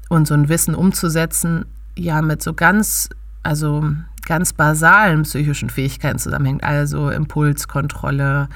und 0.09 0.27
so 0.27 0.33
ein 0.33 0.49
Wissen 0.49 0.73
umzusetzen, 0.73 1.65
ja 1.95 2.21
mit 2.21 2.41
so 2.41 2.53
ganz, 2.53 3.09
also 3.43 3.85
ganz 4.25 4.53
basalen 4.53 5.23
psychischen 5.23 5.69
Fähigkeiten 5.69 6.19
zusammenhängt. 6.19 6.63
Also 6.63 7.09
Impulskontrolle, 7.09 8.47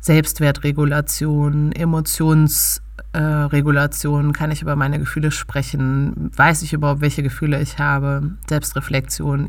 Selbstwertregulation, 0.00 1.72
Emotionsregulation, 1.72 4.30
äh, 4.30 4.32
kann 4.32 4.50
ich 4.50 4.62
über 4.62 4.76
meine 4.76 4.98
Gefühle 4.98 5.30
sprechen, 5.30 6.30
weiß 6.36 6.62
ich 6.62 6.72
überhaupt, 6.72 7.02
welche 7.02 7.22
Gefühle 7.22 7.60
ich 7.60 7.78
habe, 7.78 8.30
Selbstreflexion, 8.48 9.46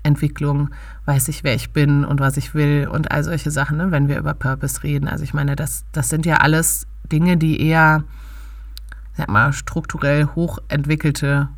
Identitätsentwicklung, 0.00 0.70
weiß 1.06 1.28
ich, 1.28 1.44
wer 1.44 1.54
ich 1.54 1.72
bin 1.72 2.04
und 2.04 2.20
was 2.20 2.36
ich 2.36 2.54
will 2.54 2.88
und 2.90 3.10
all 3.10 3.24
solche 3.24 3.50
Sachen, 3.50 3.78
ne, 3.78 3.90
wenn 3.90 4.08
wir 4.08 4.18
über 4.18 4.34
Purpose 4.34 4.82
reden. 4.82 5.08
Also 5.08 5.24
ich 5.24 5.34
meine, 5.34 5.56
das, 5.56 5.84
das 5.92 6.08
sind 6.08 6.26
ja 6.26 6.36
alles 6.36 6.86
Dinge, 7.10 7.36
die 7.36 7.60
eher, 7.60 8.04
sag 9.16 9.28
mal, 9.28 9.52
strukturell 9.52 10.28
hochentwickelte 10.34 11.48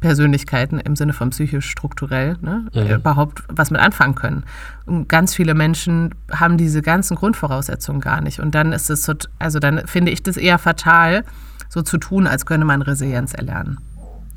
Persönlichkeiten 0.00 0.80
im 0.80 0.96
Sinne 0.96 1.12
von 1.12 1.28
psychisch 1.28 1.68
strukturell 1.68 2.38
ne, 2.40 2.66
mhm. 2.74 2.94
überhaupt 2.94 3.42
was 3.48 3.70
mit 3.70 3.80
anfangen 3.80 4.14
können. 4.14 4.44
Und 4.86 5.08
ganz 5.08 5.34
viele 5.34 5.54
Menschen 5.54 6.14
haben 6.32 6.56
diese 6.56 6.80
ganzen 6.80 7.16
Grundvoraussetzungen 7.16 8.00
gar 8.00 8.22
nicht. 8.22 8.40
Und 8.40 8.54
dann 8.54 8.72
ist 8.72 8.88
es 8.88 9.04
so, 9.04 9.12
also 9.38 9.58
dann 9.58 9.86
finde 9.86 10.10
ich 10.10 10.22
das 10.22 10.36
eher 10.38 10.58
fatal, 10.58 11.24
so 11.68 11.82
zu 11.82 11.98
tun, 11.98 12.26
als 12.26 12.46
könne 12.46 12.64
man 12.64 12.82
Resilienz 12.82 13.34
erlernen. 13.34 13.78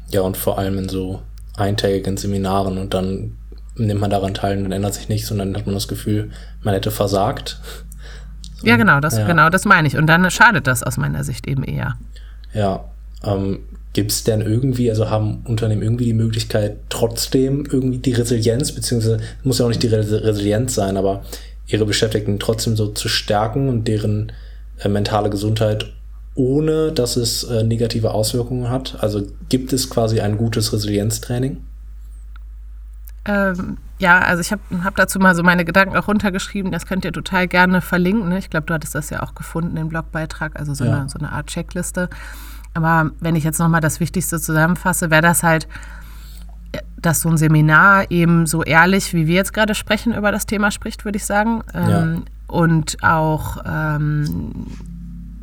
Ja, 0.10 0.22
und 0.22 0.38
vor 0.38 0.60
allem 0.60 0.78
in 0.78 0.90
so 0.90 1.24
eintägigen 1.56 2.18
Seminaren 2.18 2.78
und 2.78 2.94
dann 2.94 3.38
nimmt 3.76 4.02
man 4.02 4.10
daran 4.10 4.34
teil 4.34 4.58
und 4.58 4.64
dann 4.64 4.72
ändert 4.72 4.94
sich 4.94 5.10
nichts 5.10 5.32
und 5.32 5.38
dann 5.38 5.56
hat 5.56 5.66
man 5.66 5.76
das 5.76 5.88
Gefühl, 5.88 6.32
man 6.62 6.74
hätte 6.74 6.92
versagt. 6.92 7.60
So, 8.58 8.68
ja, 8.68 8.78
genau, 8.78 9.00
das, 9.00 9.18
ja. 9.18 9.26
genau, 9.26 9.50
das 9.50 9.66
meine 9.66 9.88
ich. 9.88 9.98
Und 9.98 10.08
dann 10.08 10.30
schadet 10.30 10.68
das 10.68 10.84
aus 10.84 10.98
meiner 10.98 11.24
Sicht 11.24 11.48
eben 11.48 11.64
eher. 11.64 11.96
Ja, 12.54 12.86
ähm, 13.24 13.60
Gibt 13.94 14.12
es 14.12 14.24
denn 14.24 14.42
irgendwie, 14.42 14.90
also 14.90 15.12
haben 15.12 15.44
Unternehmen 15.46 15.84
irgendwie 15.84 16.06
die 16.06 16.14
Möglichkeit, 16.14 16.78
trotzdem 16.90 17.68
irgendwie 17.72 18.00
die 18.00 18.14
Resilienz, 18.14 18.72
beziehungsweise 18.72 19.20
muss 19.44 19.60
ja 19.60 19.66
auch 19.66 19.70
nicht 19.70 19.84
die 19.84 19.88
Resilienz 19.88 20.74
sein, 20.74 20.98
aber 20.98 21.24
ihre 21.68 21.86
Beschäftigten 21.86 22.40
trotzdem 22.40 22.76
so 22.76 22.88
zu 22.88 23.08
stärken 23.08 23.70
und 23.70 23.88
deren 23.88 24.32
äh, 24.80 24.90
mentale 24.90 25.30
Gesundheit, 25.30 25.94
ohne 26.36 26.92
dass 26.92 27.16
es 27.16 27.44
äh, 27.44 27.64
negative 27.64 28.12
Auswirkungen 28.12 28.70
hat? 28.70 28.98
Also 29.02 29.24
gibt 29.50 29.74
es 29.74 29.90
quasi 29.90 30.20
ein 30.20 30.38
gutes 30.38 30.74
Resilienztraining? 30.74 31.64
Ähm, 33.26 33.78
ja, 34.00 34.20
also 34.20 34.42
ich 34.42 34.52
habe 34.52 34.62
hab 34.84 34.96
dazu 34.96 35.20
mal 35.20 35.36
so 35.36 35.44
meine 35.44 35.64
Gedanken 35.64 35.96
auch 35.96 36.08
runtergeschrieben. 36.08 36.72
Das 36.72 36.86
könnt 36.86 37.06
ihr 37.06 37.14
total 37.14 37.48
gerne 37.48 37.82
verlinken. 37.82 38.30
Ne? 38.30 38.40
Ich 38.40 38.50
glaube, 38.50 38.66
du 38.66 38.74
hattest 38.74 38.96
das 38.96 39.10
ja 39.10 39.24
auch 39.24 39.36
gefunden 39.36 39.78
im 39.78 39.90
Blogbeitrag, 39.90 40.60
also 40.60 40.74
so, 40.74 40.84
ja. 40.86 41.02
eine, 41.02 41.10
so 41.10 41.20
eine 41.20 41.32
Art 41.32 41.48
Checkliste. 41.48 42.10
Aber 42.74 43.12
wenn 43.20 43.36
ich 43.36 43.44
jetzt 43.44 43.60
nochmal 43.60 43.82
das 43.82 44.00
Wichtigste 44.00 44.42
zusammenfasse, 44.42 45.12
wäre 45.12 45.22
das 45.22 45.44
halt, 45.44 45.68
dass 46.98 47.22
so 47.22 47.30
ein 47.30 47.38
Seminar 47.38 48.10
eben 48.10 48.48
so 48.48 48.64
ehrlich, 48.64 49.14
wie 49.14 49.28
wir 49.28 49.36
jetzt 49.36 49.54
gerade 49.54 49.76
sprechen, 49.76 50.14
über 50.14 50.32
das 50.32 50.48
Thema 50.48 50.72
spricht, 50.72 51.06
würde 51.06 51.18
ich 51.18 51.26
sagen. 51.26 51.62
Ja. 51.74 52.02
Ähm, 52.02 52.24
und 52.48 52.98
auch 53.04 53.58
ähm, 53.66 54.66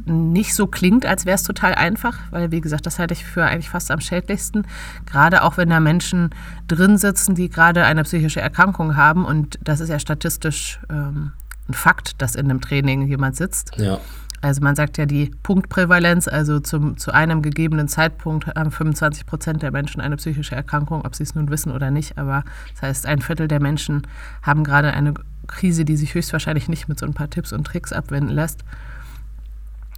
nicht 0.05 0.55
so 0.55 0.67
klingt, 0.67 1.07
als 1.07 1.27
wäre 1.27 1.35
es 1.35 1.43
total 1.43 1.75
einfach, 1.75 2.19
weil, 2.31 2.51
wie 2.51 2.61
gesagt, 2.61 2.87
das 2.87 2.99
halte 2.99 3.15
ich 3.15 3.25
für 3.25 3.45
eigentlich 3.45 3.71
fast 3.71 3.91
am 3.91 4.01
schädlichsten. 4.01 4.67
Gerade 5.07 5.43
auch 5.43 5.57
wenn 5.57 5.71
da 5.71 5.81
Menschen 5.81 6.31
drin 6.69 6.99
sitzen, 6.99 7.35
die 7.35 7.49
gerade 7.49 7.85
eine 7.85 8.03
psychische 8.05 8.41
Erkrankung 8.41 8.97
haben. 8.97 9.25
Und 9.25 9.59
das 9.63 9.81
ist 9.81 9.89
ja 9.89 9.99
statistisch 9.99 10.81
ähm, 10.91 11.33
ein 11.69 11.75
Fakt, 11.75 12.21
dass 12.21 12.35
in 12.35 12.51
einem 12.51 12.61
Training 12.61 13.07
jemand 13.07 13.37
sitzt. 13.37 13.73
Ja. 13.77 13.99
Also 14.43 14.63
man 14.63 14.75
sagt 14.75 14.97
ja 14.97 15.05
die 15.05 15.31
Punktprävalenz, 15.43 16.27
also 16.27 16.61
zum, 16.61 16.97
zu 16.97 17.13
einem 17.13 17.43
gegebenen 17.43 17.89
Zeitpunkt 17.89 18.47
haben 18.47 18.71
25 18.71 19.27
Prozent 19.27 19.63
der 19.63 19.71
Menschen 19.71 20.01
eine 20.01 20.17
psychische 20.17 20.55
Erkrankung, 20.55 21.05
ob 21.05 21.15
sie 21.15 21.25
es 21.25 21.35
nun 21.35 21.51
wissen 21.51 21.73
oder 21.73 21.91
nicht. 21.91 22.17
Aber 22.17 22.45
das 22.73 22.83
heißt, 22.83 23.07
ein 23.07 23.21
Viertel 23.21 23.49
der 23.49 23.61
Menschen 23.61 24.07
haben 24.43 24.65
gerade 24.65 24.93
eine 24.93 25.13
Krise, 25.47 25.85
die 25.85 25.97
sich 25.97 26.15
höchstwahrscheinlich 26.15 26.69
nicht 26.69 26.89
mit 26.89 26.99
so 26.99 27.05
ein 27.05 27.13
paar 27.13 27.29
Tipps 27.29 27.53
und 27.53 27.65
Tricks 27.65 27.93
abwenden 27.93 28.31
lässt. 28.31 28.65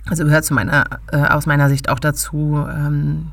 Also 0.06 0.24
gehört 0.24 0.44
zu 0.44 0.54
meiner, 0.54 0.84
äh, 1.12 1.18
aus 1.18 1.46
meiner 1.46 1.68
Sicht 1.68 1.88
auch 1.88 2.00
dazu, 2.00 2.66
ähm, 2.68 3.32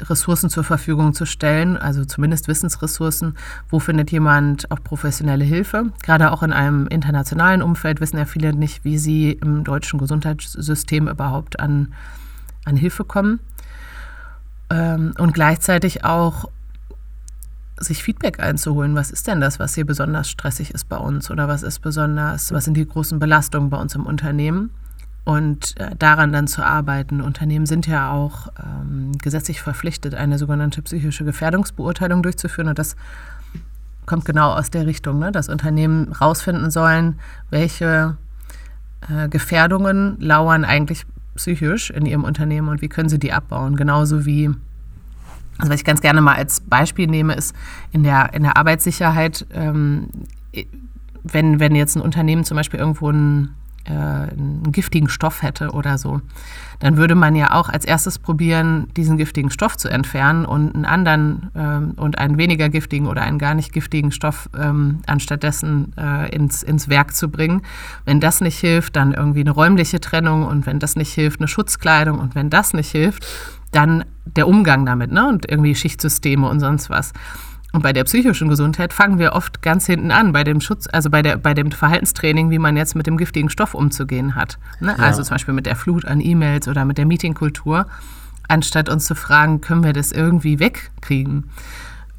Ressourcen 0.00 0.50
zur 0.50 0.64
Verfügung 0.64 1.14
zu 1.14 1.24
stellen, 1.24 1.76
also 1.76 2.04
zumindest 2.04 2.48
Wissensressourcen. 2.48 3.36
Wo 3.70 3.78
findet 3.78 4.10
jemand 4.10 4.70
auch 4.70 4.82
professionelle 4.82 5.44
Hilfe? 5.44 5.92
Gerade 6.02 6.32
auch 6.32 6.42
in 6.42 6.52
einem 6.52 6.86
internationalen 6.86 7.62
Umfeld 7.62 8.00
wissen 8.00 8.18
ja 8.18 8.26
viele 8.26 8.54
nicht, 8.54 8.84
wie 8.84 8.98
sie 8.98 9.32
im 9.32 9.64
deutschen 9.64 9.98
Gesundheitssystem 9.98 11.08
überhaupt 11.08 11.58
an, 11.60 11.94
an 12.64 12.76
Hilfe 12.76 13.04
kommen. 13.04 13.40
Ähm, 14.68 15.14
und 15.18 15.32
gleichzeitig 15.32 16.04
auch 16.04 16.50
sich 17.78 18.02
Feedback 18.02 18.40
einzuholen. 18.40 18.94
Was 18.94 19.10
ist 19.10 19.26
denn 19.26 19.40
das, 19.40 19.58
was 19.58 19.74
hier 19.74 19.86
besonders 19.86 20.28
stressig 20.28 20.72
ist 20.72 20.88
bei 20.88 20.96
uns? 20.96 21.30
Oder 21.30 21.48
was 21.48 21.62
ist 21.62 21.80
besonders, 21.80 22.52
was 22.52 22.64
sind 22.64 22.76
die 22.76 22.86
großen 22.86 23.18
Belastungen 23.18 23.70
bei 23.70 23.78
uns 23.78 23.94
im 23.94 24.06
Unternehmen? 24.06 24.70
und 25.26 25.74
äh, 25.80 25.96
daran 25.98 26.32
dann 26.32 26.46
zu 26.46 26.64
arbeiten. 26.64 27.20
Unternehmen 27.20 27.66
sind 27.66 27.88
ja 27.88 28.12
auch 28.12 28.46
ähm, 28.64 29.10
gesetzlich 29.20 29.60
verpflichtet, 29.60 30.14
eine 30.14 30.38
sogenannte 30.38 30.80
psychische 30.82 31.24
Gefährdungsbeurteilung 31.24 32.22
durchzuführen. 32.22 32.68
Und 32.68 32.78
das 32.78 32.94
kommt 34.06 34.24
genau 34.24 34.52
aus 34.52 34.70
der 34.70 34.86
Richtung, 34.86 35.18
ne? 35.18 35.32
dass 35.32 35.48
Unternehmen 35.48 36.12
herausfinden 36.12 36.70
sollen, 36.70 37.18
welche 37.50 38.16
äh, 39.10 39.28
Gefährdungen 39.28 40.16
lauern 40.20 40.64
eigentlich 40.64 41.04
psychisch 41.34 41.90
in 41.90 42.06
ihrem 42.06 42.22
Unternehmen 42.22 42.68
und 42.68 42.80
wie 42.80 42.88
können 42.88 43.08
sie 43.08 43.18
die 43.18 43.32
abbauen. 43.32 43.74
Genauso 43.74 44.26
wie, 44.26 44.50
also 45.58 45.72
was 45.72 45.80
ich 45.80 45.84
ganz 45.84 46.00
gerne 46.00 46.20
mal 46.20 46.34
als 46.34 46.60
Beispiel 46.60 47.06
nehme, 47.06 47.34
ist 47.34 47.54
in 47.92 48.02
der, 48.02 48.34
in 48.34 48.42
der 48.42 48.56
Arbeitssicherheit, 48.56 49.46
ähm, 49.52 50.08
wenn, 51.22 51.60
wenn 51.60 51.74
jetzt 51.74 51.96
ein 51.96 52.02
Unternehmen 52.02 52.44
zum 52.44 52.56
Beispiel 52.56 52.78
irgendwo 52.78 53.10
ein 53.10 53.54
äh, 53.86 53.92
einen 53.92 54.72
giftigen 54.72 55.08
Stoff 55.08 55.42
hätte 55.42 55.70
oder 55.70 55.96
so, 55.96 56.20
dann 56.80 56.96
würde 56.96 57.14
man 57.14 57.36
ja 57.36 57.52
auch 57.52 57.68
als 57.68 57.84
erstes 57.84 58.18
probieren, 58.18 58.88
diesen 58.96 59.16
giftigen 59.16 59.50
Stoff 59.50 59.76
zu 59.76 59.88
entfernen 59.88 60.44
und 60.44 60.74
einen 60.74 60.84
anderen 60.84 61.50
ähm, 61.54 61.92
und 61.96 62.18
einen 62.18 62.36
weniger 62.36 62.68
giftigen 62.68 63.06
oder 63.06 63.22
einen 63.22 63.38
gar 63.38 63.54
nicht 63.54 63.72
giftigen 63.72 64.10
Stoff 64.10 64.50
ähm, 64.58 65.00
anstattdessen 65.06 65.92
äh, 65.96 66.34
ins, 66.34 66.62
ins 66.62 66.88
Werk 66.88 67.14
zu 67.14 67.30
bringen. 67.30 67.62
Wenn 68.04 68.20
das 68.20 68.40
nicht 68.40 68.58
hilft, 68.58 68.96
dann 68.96 69.12
irgendwie 69.12 69.40
eine 69.40 69.52
räumliche 69.52 70.00
Trennung 70.00 70.44
und 70.44 70.66
wenn 70.66 70.78
das 70.78 70.96
nicht 70.96 71.12
hilft, 71.12 71.40
eine 71.40 71.48
Schutzkleidung 71.48 72.18
und 72.18 72.34
wenn 72.34 72.50
das 72.50 72.72
nicht 72.72 72.90
hilft, 72.90 73.26
dann 73.72 74.04
der 74.24 74.48
Umgang 74.48 74.86
damit 74.86 75.12
ne? 75.12 75.28
und 75.28 75.50
irgendwie 75.50 75.74
Schichtsysteme 75.74 76.48
und 76.48 76.60
sonst 76.60 76.90
was. 76.90 77.12
Und 77.72 77.82
bei 77.82 77.92
der 77.92 78.04
psychischen 78.04 78.48
Gesundheit 78.48 78.92
fangen 78.92 79.18
wir 79.18 79.32
oft 79.32 79.60
ganz 79.60 79.86
hinten 79.86 80.10
an, 80.10 80.32
bei 80.32 80.44
dem 80.44 80.60
Schutz, 80.60 80.86
also 80.90 81.10
bei, 81.10 81.20
der, 81.20 81.36
bei 81.36 81.52
dem 81.52 81.70
Verhaltenstraining, 81.70 82.50
wie 82.50 82.58
man 82.58 82.76
jetzt 82.76 82.94
mit 82.94 83.06
dem 83.06 83.18
giftigen 83.18 83.50
Stoff 83.50 83.74
umzugehen 83.74 84.34
hat. 84.34 84.58
Ne? 84.80 84.94
Ja. 84.96 85.04
Also 85.04 85.22
zum 85.22 85.34
Beispiel 85.34 85.52
mit 85.52 85.66
der 85.66 85.76
Flut 85.76 86.06
an 86.06 86.20
E-Mails 86.20 86.68
oder 86.68 86.84
mit 86.84 86.96
der 86.96 87.06
Meetingkultur, 87.06 87.86
anstatt 88.48 88.88
uns 88.88 89.04
zu 89.04 89.14
fragen, 89.14 89.60
können 89.60 89.84
wir 89.84 89.92
das 89.92 90.12
irgendwie 90.12 90.58
wegkriegen? 90.58 91.50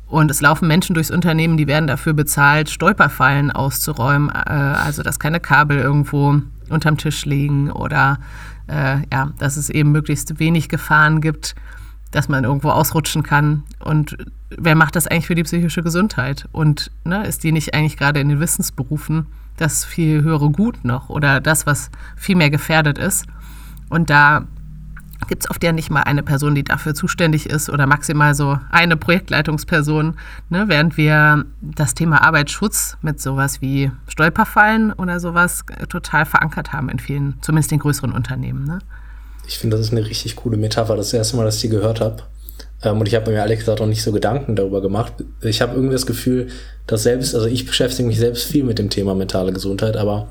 Und 0.05 0.31
es 0.31 0.41
laufen 0.41 0.67
Menschen 0.67 0.93
durchs 0.93 1.11
Unternehmen, 1.11 1.57
die 1.57 1.67
werden 1.67 1.87
dafür 1.87 2.13
bezahlt, 2.13 2.69
Stolperfallen 2.69 3.51
auszuräumen, 3.51 4.29
äh, 4.29 4.51
also 4.51 5.03
dass 5.03 5.19
keine 5.19 5.39
Kabel 5.39 5.79
irgendwo 5.79 6.41
unterm 6.69 6.97
Tisch 6.97 7.25
liegen 7.25 7.71
oder 7.71 8.19
äh, 8.67 8.99
ja, 9.11 9.31
dass 9.39 9.57
es 9.57 9.69
eben 9.69 9.91
möglichst 9.91 10.39
wenig 10.39 10.69
Gefahren 10.69 11.21
gibt 11.21 11.55
dass 12.11 12.29
man 12.29 12.43
irgendwo 12.43 12.69
ausrutschen 12.69 13.23
kann. 13.23 13.63
Und 13.79 14.17
wer 14.49 14.75
macht 14.75 14.95
das 14.95 15.07
eigentlich 15.07 15.27
für 15.27 15.35
die 15.35 15.43
psychische 15.43 15.83
Gesundheit? 15.83 16.47
Und 16.51 16.91
ne, 17.03 17.25
ist 17.25 17.43
die 17.43 17.51
nicht 17.51 17.73
eigentlich 17.73 17.97
gerade 17.97 18.19
in 18.19 18.29
den 18.29 18.39
Wissensberufen 18.39 19.27
das 19.57 19.83
viel 19.83 20.21
höhere 20.21 20.51
Gut 20.51 20.83
noch 20.83 21.09
oder 21.09 21.41
das, 21.41 21.65
was 21.65 21.89
viel 22.15 22.35
mehr 22.35 22.49
gefährdet 22.49 22.97
ist? 22.97 23.25
Und 23.89 24.09
da 24.09 24.47
gibt 25.27 25.43
es 25.43 25.49
oft 25.49 25.63
ja 25.63 25.71
nicht 25.71 25.89
mal 25.89 26.03
eine 26.03 26.23
Person, 26.23 26.55
die 26.55 26.63
dafür 26.63 26.93
zuständig 26.93 27.49
ist 27.49 27.69
oder 27.69 27.87
maximal 27.87 28.35
so 28.35 28.59
eine 28.69 28.97
Projektleitungsperson, 28.97 30.15
ne, 30.49 30.65
während 30.67 30.97
wir 30.97 31.45
das 31.61 31.93
Thema 31.93 32.23
Arbeitsschutz 32.23 32.97
mit 33.01 33.19
sowas 33.19 33.61
wie 33.61 33.91
Stolperfallen 34.07 34.93
oder 34.93 35.19
sowas 35.19 35.63
total 35.89 36.25
verankert 36.25 36.73
haben 36.73 36.89
in 36.89 36.99
vielen, 36.99 37.35
zumindest 37.41 37.71
in 37.71 37.79
größeren 37.79 38.11
Unternehmen. 38.11 38.65
Ne? 38.65 38.79
Ich 39.47 39.59
finde, 39.59 39.77
das 39.77 39.87
ist 39.87 39.91
eine 39.91 40.05
richtig 40.05 40.35
coole 40.35 40.57
Metapher. 40.57 40.95
Das, 40.95 41.07
das 41.07 41.13
erste 41.13 41.37
Mal, 41.37 41.45
dass 41.45 41.55
ich 41.55 41.61
die 41.61 41.69
gehört 41.69 42.01
habe. 42.01 42.23
Ähm, 42.83 42.99
und 42.99 43.07
ich 43.07 43.15
habe 43.15 43.31
mir 43.31 43.37
ehrlich 43.37 43.59
gesagt 43.59 43.81
auch 43.81 43.87
nicht 43.87 44.03
so 44.03 44.11
Gedanken 44.11 44.55
darüber 44.55 44.81
gemacht. 44.81 45.13
Ich 45.41 45.61
habe 45.61 45.73
irgendwie 45.73 45.93
das 45.93 46.05
Gefühl, 46.05 46.49
dass 46.85 47.03
selbst, 47.03 47.33
also 47.33 47.47
ich 47.47 47.65
beschäftige 47.65 48.07
mich 48.07 48.17
selbst 48.17 48.45
viel 48.45 48.63
mit 48.63 48.77
dem 48.77 48.89
Thema 48.89 49.15
mentale 49.15 49.53
Gesundheit, 49.53 49.97
aber 49.97 50.27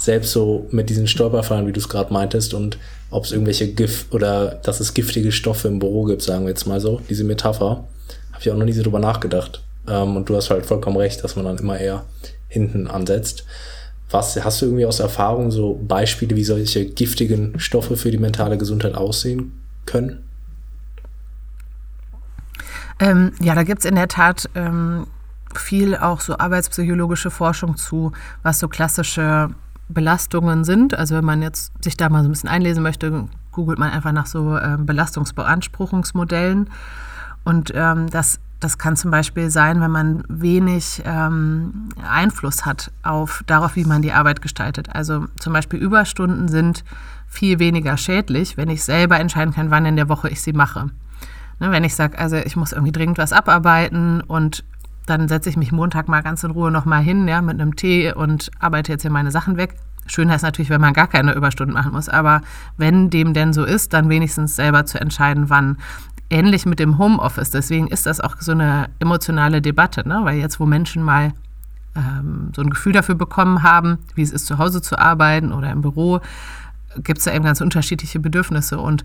selbst 0.00 0.32
so 0.32 0.66
mit 0.70 0.88
diesen 0.88 1.06
Stolperfallen, 1.06 1.66
wie 1.66 1.72
du 1.72 1.80
es 1.80 1.88
gerade 1.88 2.12
meintest, 2.12 2.54
und 2.54 2.78
ob 3.10 3.24
es 3.24 3.32
irgendwelche 3.32 3.68
Gift 3.68 4.12
oder 4.14 4.58
dass 4.62 4.80
es 4.80 4.94
giftige 4.94 5.30
Stoffe 5.30 5.68
im 5.68 5.78
Büro 5.78 6.04
gibt, 6.04 6.22
sagen 6.22 6.44
wir 6.44 6.50
jetzt 6.50 6.66
mal 6.66 6.80
so, 6.80 7.00
diese 7.10 7.24
Metapher, 7.24 7.84
habe 8.32 8.40
ich 8.40 8.50
auch 8.50 8.56
noch 8.56 8.64
nie 8.64 8.72
so 8.72 8.82
drüber 8.82 8.98
nachgedacht. 8.98 9.62
Ähm, 9.86 10.16
und 10.16 10.28
du 10.28 10.36
hast 10.36 10.50
halt 10.50 10.64
vollkommen 10.64 10.96
recht, 10.96 11.22
dass 11.22 11.36
man 11.36 11.44
dann 11.44 11.58
immer 11.58 11.78
eher 11.78 12.04
hinten 12.48 12.86
ansetzt. 12.86 13.44
Was 14.10 14.42
hast 14.42 14.62
du 14.62 14.66
irgendwie 14.66 14.86
aus 14.86 15.00
Erfahrung 15.00 15.50
so 15.50 15.78
Beispiele, 15.86 16.34
wie 16.34 16.44
solche 16.44 16.86
giftigen 16.86 17.60
Stoffe 17.60 17.96
für 17.96 18.10
die 18.10 18.18
mentale 18.18 18.56
Gesundheit 18.56 18.94
aussehen 18.94 19.52
können? 19.84 20.24
Ähm, 22.98 23.32
ja, 23.40 23.54
da 23.54 23.62
gibt 23.62 23.80
es 23.80 23.84
in 23.84 23.94
der 23.94 24.08
Tat 24.08 24.48
ähm, 24.54 25.06
viel 25.54 25.96
auch 25.96 26.20
so 26.20 26.38
arbeitspsychologische 26.38 27.30
Forschung 27.30 27.76
zu, 27.76 28.12
was 28.42 28.58
so 28.58 28.68
klassische 28.68 29.50
Belastungen 29.92 30.64
sind. 30.64 30.94
Also 30.94 31.16
wenn 31.16 31.24
man 31.24 31.42
jetzt 31.42 31.72
sich 31.82 31.96
da 31.96 32.08
mal 32.08 32.22
so 32.22 32.28
ein 32.28 32.32
bisschen 32.32 32.48
einlesen 32.48 32.82
möchte, 32.82 33.28
googelt 33.52 33.78
man 33.78 33.90
einfach 33.90 34.12
nach 34.12 34.26
so 34.26 34.56
äh, 34.56 34.76
Belastungsbeanspruchungsmodellen. 34.78 36.70
Und 37.44 37.72
ähm, 37.74 38.08
das 38.10 38.40
das 38.60 38.76
kann 38.76 38.94
zum 38.94 39.10
Beispiel 39.10 39.50
sein, 39.50 39.80
wenn 39.80 39.90
man 39.90 40.22
wenig 40.28 41.02
ähm, 41.06 41.88
Einfluss 42.06 42.66
hat 42.66 42.92
auf 43.02 43.42
darauf, 43.46 43.74
wie 43.74 43.86
man 43.86 44.02
die 44.02 44.12
Arbeit 44.12 44.42
gestaltet. 44.42 44.94
Also 44.94 45.26
zum 45.38 45.54
Beispiel 45.54 45.80
Überstunden 45.80 46.46
sind 46.48 46.84
viel 47.26 47.58
weniger 47.58 47.96
schädlich, 47.96 48.58
wenn 48.58 48.68
ich 48.68 48.84
selber 48.84 49.18
entscheiden 49.18 49.54
kann, 49.54 49.70
wann 49.70 49.86
in 49.86 49.96
der 49.96 50.10
Woche 50.10 50.28
ich 50.28 50.42
sie 50.42 50.52
mache. 50.52 50.90
Ne, 51.58 51.70
wenn 51.70 51.84
ich 51.84 51.94
sage, 51.94 52.18
also 52.18 52.36
ich 52.36 52.54
muss 52.54 52.72
irgendwie 52.72 52.92
dringend 52.92 53.18
was 53.18 53.32
abarbeiten 53.32 54.20
und 54.20 54.62
dann 55.10 55.28
setze 55.28 55.50
ich 55.50 55.56
mich 55.56 55.72
Montag 55.72 56.08
mal 56.08 56.22
ganz 56.22 56.44
in 56.44 56.52
Ruhe 56.52 56.70
nochmal 56.70 57.02
hin, 57.02 57.26
ja, 57.28 57.42
mit 57.42 57.60
einem 57.60 57.76
Tee 57.76 58.12
und 58.12 58.50
arbeite 58.58 58.92
jetzt 58.92 59.02
hier 59.02 59.10
meine 59.10 59.30
Sachen 59.30 59.56
weg. 59.56 59.76
Schöner 60.06 60.36
ist 60.36 60.42
natürlich, 60.42 60.70
wenn 60.70 60.80
man 60.80 60.92
gar 60.92 61.06
keine 61.06 61.34
Überstunden 61.34 61.74
machen 61.74 61.92
muss, 61.92 62.08
aber 62.08 62.40
wenn 62.76 63.10
dem 63.10 63.34
denn 63.34 63.52
so 63.52 63.64
ist, 63.64 63.92
dann 63.92 64.08
wenigstens 64.08 64.56
selber 64.56 64.86
zu 64.86 65.00
entscheiden, 65.00 65.50
wann 65.50 65.76
ähnlich 66.30 66.64
mit 66.64 66.78
dem 66.78 66.98
Homeoffice. 66.98 67.50
Deswegen 67.50 67.88
ist 67.88 68.06
das 68.06 68.20
auch 68.20 68.36
so 68.40 68.52
eine 68.52 68.88
emotionale 69.00 69.60
Debatte, 69.60 70.08
ne? 70.08 70.20
weil 70.22 70.38
jetzt, 70.38 70.60
wo 70.60 70.66
Menschen 70.66 71.02
mal 71.02 71.32
ähm, 71.96 72.52
so 72.54 72.62
ein 72.62 72.70
Gefühl 72.70 72.92
dafür 72.92 73.16
bekommen 73.16 73.62
haben, 73.62 73.98
wie 74.14 74.22
es 74.22 74.30
ist, 74.30 74.46
zu 74.46 74.58
Hause 74.58 74.80
zu 74.80 74.98
arbeiten 74.98 75.52
oder 75.52 75.70
im 75.70 75.82
Büro, 75.82 76.20
gibt 77.02 77.18
es 77.18 77.24
da 77.24 77.32
eben 77.32 77.44
ganz 77.44 77.60
unterschiedliche 77.60 78.20
Bedürfnisse 78.20 78.78
und 78.78 79.04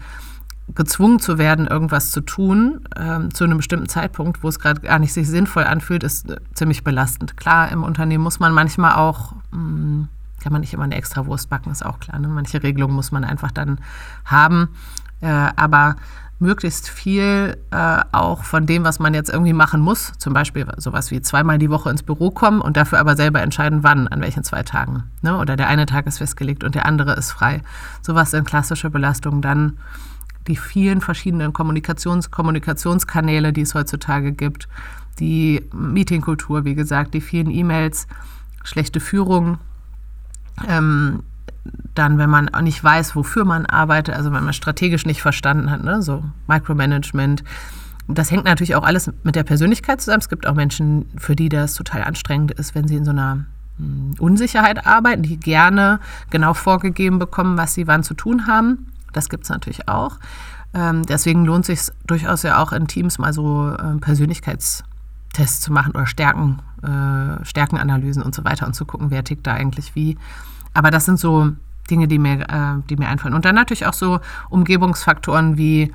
gezwungen 0.73 1.19
zu 1.19 1.37
werden, 1.37 1.67
irgendwas 1.67 2.11
zu 2.11 2.21
tun 2.21 2.81
ähm, 2.95 3.33
zu 3.33 3.43
einem 3.43 3.57
bestimmten 3.57 3.87
Zeitpunkt, 3.87 4.43
wo 4.43 4.49
es 4.49 4.59
gerade 4.59 4.81
gar 4.81 4.97
nicht 4.97 5.13
sich 5.13 5.27
sinnvoll 5.27 5.63
anfühlt, 5.63 6.03
ist 6.03 6.29
äh, 6.29 6.37
ziemlich 6.53 6.83
belastend. 6.83 7.37
Klar, 7.37 7.71
im 7.71 7.83
Unternehmen 7.83 8.23
muss 8.23 8.39
man 8.39 8.53
manchmal 8.53 8.95
auch, 8.95 9.33
mh, 9.51 9.57
hm, 9.59 10.07
kann 10.41 10.51
man 10.51 10.61
nicht 10.61 10.73
immer 10.73 10.83
eine 10.83 10.95
extra 10.95 11.25
Wurst 11.25 11.49
backen, 11.49 11.71
ist 11.71 11.85
auch 11.85 11.99
klar. 11.99 12.19
Ne? 12.19 12.27
Manche 12.27 12.61
Regelungen 12.61 12.95
muss 12.95 13.11
man 13.11 13.23
einfach 13.23 13.51
dann 13.51 13.79
haben. 14.25 14.69
Äh, 15.21 15.27
aber 15.27 15.95
möglichst 16.39 16.89
viel 16.89 17.57
äh, 17.71 18.01
auch 18.11 18.43
von 18.43 18.65
dem, 18.65 18.83
was 18.83 18.99
man 18.99 19.13
jetzt 19.13 19.29
irgendwie 19.29 19.53
machen 19.53 19.81
muss, 19.81 20.11
zum 20.17 20.33
Beispiel 20.33 20.67
sowas 20.77 21.09
wie 21.09 21.21
zweimal 21.21 21.57
die 21.57 21.69
Woche 21.69 21.89
ins 21.89 22.03
Büro 22.03 22.29
kommen 22.29 22.61
und 22.61 22.75
dafür 22.75 22.99
aber 22.99 23.15
selber 23.15 23.41
entscheiden, 23.41 23.83
wann, 23.83 24.07
an 24.07 24.21
welchen 24.21 24.43
zwei 24.43 24.63
Tagen. 24.63 25.03
Ne? 25.21 25.37
Oder 25.37 25.55
der 25.55 25.67
eine 25.67 25.85
Tag 25.85 26.07
ist 26.07 26.17
festgelegt 26.17 26.63
und 26.63 26.75
der 26.75 26.85
andere 26.85 27.13
ist 27.13 27.31
frei. 27.31 27.61
Sowas 28.01 28.31
sind 28.31 28.45
klassische 28.45 28.89
Belastungen. 28.89 29.41
Dann 29.41 29.77
die 30.47 30.55
vielen 30.55 31.01
verschiedenen 31.01 31.53
Kommunikations 31.53 32.31
Kommunikationskanäle, 32.31 33.53
die 33.53 33.61
es 33.61 33.73
heutzutage 33.73 34.31
gibt, 34.31 34.67
die 35.19 35.63
Meetingkultur, 35.73 36.65
wie 36.65 36.75
gesagt, 36.75 37.13
die 37.13 37.21
vielen 37.21 37.49
E-Mails, 37.49 38.07
schlechte 38.63 38.99
Führung, 38.99 39.57
ähm, 40.67 41.23
dann, 41.95 42.17
wenn 42.17 42.29
man 42.29 42.49
nicht 42.61 42.83
weiß, 42.83 43.15
wofür 43.15 43.45
man 43.45 43.65
arbeitet, 43.65 44.15
also 44.15 44.31
wenn 44.31 44.43
man 44.43 44.53
strategisch 44.53 45.05
nicht 45.05 45.21
verstanden 45.21 45.71
hat, 45.71 45.83
ne, 45.83 46.01
so 46.01 46.23
Micromanagement. 46.47 47.43
Das 48.07 48.29
hängt 48.29 48.45
natürlich 48.45 48.75
auch 48.75 48.83
alles 48.83 49.11
mit 49.23 49.35
der 49.35 49.43
Persönlichkeit 49.43 49.99
zusammen. 49.99 50.19
Es 50.19 50.29
gibt 50.29 50.45
auch 50.45 50.53
Menschen, 50.53 51.05
für 51.17 51.35
die 51.35 51.49
das 51.49 51.73
total 51.73 52.03
anstrengend 52.03 52.51
ist, 52.51 52.75
wenn 52.75 52.87
sie 52.87 52.97
in 52.97 53.05
so 53.05 53.11
einer 53.11 53.45
hm, 53.77 54.13
Unsicherheit 54.19 54.85
arbeiten, 54.85 55.23
die 55.23 55.37
gerne 55.37 55.99
genau 56.29 56.53
vorgegeben 56.53 57.17
bekommen, 57.17 57.57
was 57.57 57.73
sie 57.73 57.87
wann 57.87 58.03
zu 58.03 58.13
tun 58.13 58.45
haben. 58.45 58.91
Das 59.15 59.29
gibt 59.29 59.43
es 59.43 59.49
natürlich 59.49 59.87
auch. 59.87 60.17
Ähm, 60.73 61.03
deswegen 61.03 61.45
lohnt 61.45 61.69
es 61.69 61.87
sich 61.87 61.95
durchaus 62.05 62.43
ja 62.43 62.61
auch 62.61 62.73
in 62.73 62.87
Teams 62.87 63.17
mal 63.17 63.31
so 63.31 63.71
äh, 63.71 63.97
Persönlichkeitstests 63.99 65.61
zu 65.61 65.71
machen 65.71 65.91
oder 65.93 66.05
Stärken, 66.05 66.59
äh, 66.83 67.43
Stärkenanalysen 67.45 68.21
und 68.21 68.35
so 68.35 68.43
weiter 68.43 68.67
und 68.67 68.73
zu 68.73 68.85
gucken, 68.85 69.09
wer 69.09 69.23
tickt 69.23 69.47
da 69.47 69.53
eigentlich 69.53 69.95
wie. 69.95 70.17
Aber 70.73 70.91
das 70.91 71.05
sind 71.05 71.17
so 71.17 71.51
Dinge, 71.89 72.07
die 72.07 72.19
mir, 72.19 72.41
äh, 72.41 72.81
die 72.89 72.97
mir 72.97 73.07
einfallen. 73.07 73.33
Und 73.33 73.45
dann 73.45 73.55
natürlich 73.55 73.85
auch 73.85 73.93
so 73.93 74.19
Umgebungsfaktoren 74.49 75.57
wie 75.57 75.93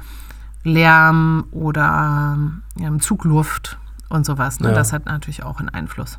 Lärm 0.64 1.44
oder 1.50 2.38
ähm, 2.78 3.00
Zugluft 3.00 3.78
und 4.08 4.24
sowas. 4.24 4.60
Ne? 4.60 4.68
Ja. 4.68 4.74
Das 4.74 4.92
hat 4.92 5.06
natürlich 5.06 5.42
auch 5.42 5.60
einen 5.60 5.68
Einfluss. 5.68 6.18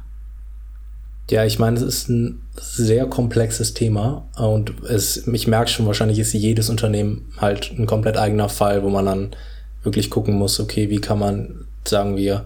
Ja, 1.30 1.46
ich 1.46 1.60
meine, 1.60 1.78
es 1.78 1.84
ist 1.84 2.10
ein 2.10 2.42
sehr 2.60 3.06
komplexes 3.06 3.74
Thema 3.74 4.28
und 4.36 4.74
es, 4.84 5.28
ich 5.28 5.48
merke 5.48 5.70
schon, 5.70 5.86
wahrscheinlich 5.86 6.20
ist 6.20 6.34
jedes 6.34 6.70
Unternehmen 6.70 7.32
halt 7.38 7.72
ein 7.78 7.86
komplett 7.86 8.18
eigener 8.18 8.50
Fall, 8.50 8.84
wo 8.84 8.90
man 8.90 9.06
dann 9.06 9.32
wirklich 9.84 10.10
gucken 10.10 10.36
muss, 10.36 10.60
okay, 10.60 10.90
wie 10.90 11.00
kann 11.00 11.20
man, 11.20 11.66
sagen 11.88 12.18
wir, 12.18 12.46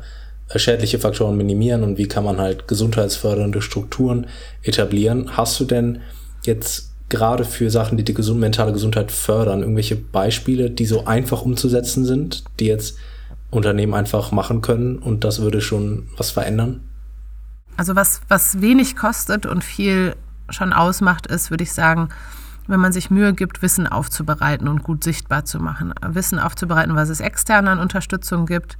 schädliche 0.56 1.00
Faktoren 1.00 1.36
minimieren 1.38 1.84
und 1.84 1.98
wie 1.98 2.08
kann 2.08 2.24
man 2.24 2.40
halt 2.40 2.68
gesundheitsfördernde 2.68 3.62
Strukturen 3.62 4.28
etablieren. 4.62 5.36
Hast 5.36 5.60
du 5.60 5.66
denn 5.66 6.02
jetzt 6.44 6.92
gerade 7.10 7.46
für 7.46 7.70
Sachen, 7.70 7.98
die 7.98 8.04
die 8.04 8.14
gesund 8.14 8.40
mentale 8.40 8.74
Gesundheit 8.74 9.12
fördern, 9.12 9.62
irgendwelche 9.62 9.96
Beispiele, 9.96 10.70
die 10.70 10.86
so 10.86 11.06
einfach 11.06 11.42
umzusetzen 11.42 12.06
sind, 12.06 12.44
die 12.60 12.66
jetzt 12.66 12.98
Unternehmen 13.52 13.94
einfach 13.94 14.32
machen 14.32 14.62
können 14.62 14.98
und 14.98 15.24
das 15.24 15.42
würde 15.42 15.62
schon 15.62 16.08
was 16.18 16.32
verändern? 16.32 16.82
Also 17.78 17.96
was, 17.96 18.22
was 18.28 18.62
wenig 18.62 18.96
kostet 18.96 19.46
und 19.46 19.64
viel 19.64 20.16
schon 20.50 20.74
ausmacht, 20.74 21.28
ist, 21.28 21.50
würde 21.50 21.64
ich 21.64 21.74
sagen, 21.74 22.10
wenn 22.68 22.80
man 22.80 22.92
sich 22.92 23.12
Mühe 23.12 23.34
gibt, 23.34 23.62
Wissen 23.62 23.88
aufzubereiten 23.88 24.68
und 24.68 24.84
gut 24.84 25.04
sichtbar 25.04 25.46
zu 25.46 25.60
machen. 25.60 25.94
Wissen 26.02 26.40
aufzubereiten, 26.40 26.96
was 26.96 27.10
es 27.10 27.20
extern 27.20 27.68
an 27.68 27.80
Unterstützung 27.80 28.46
gibt 28.46 28.78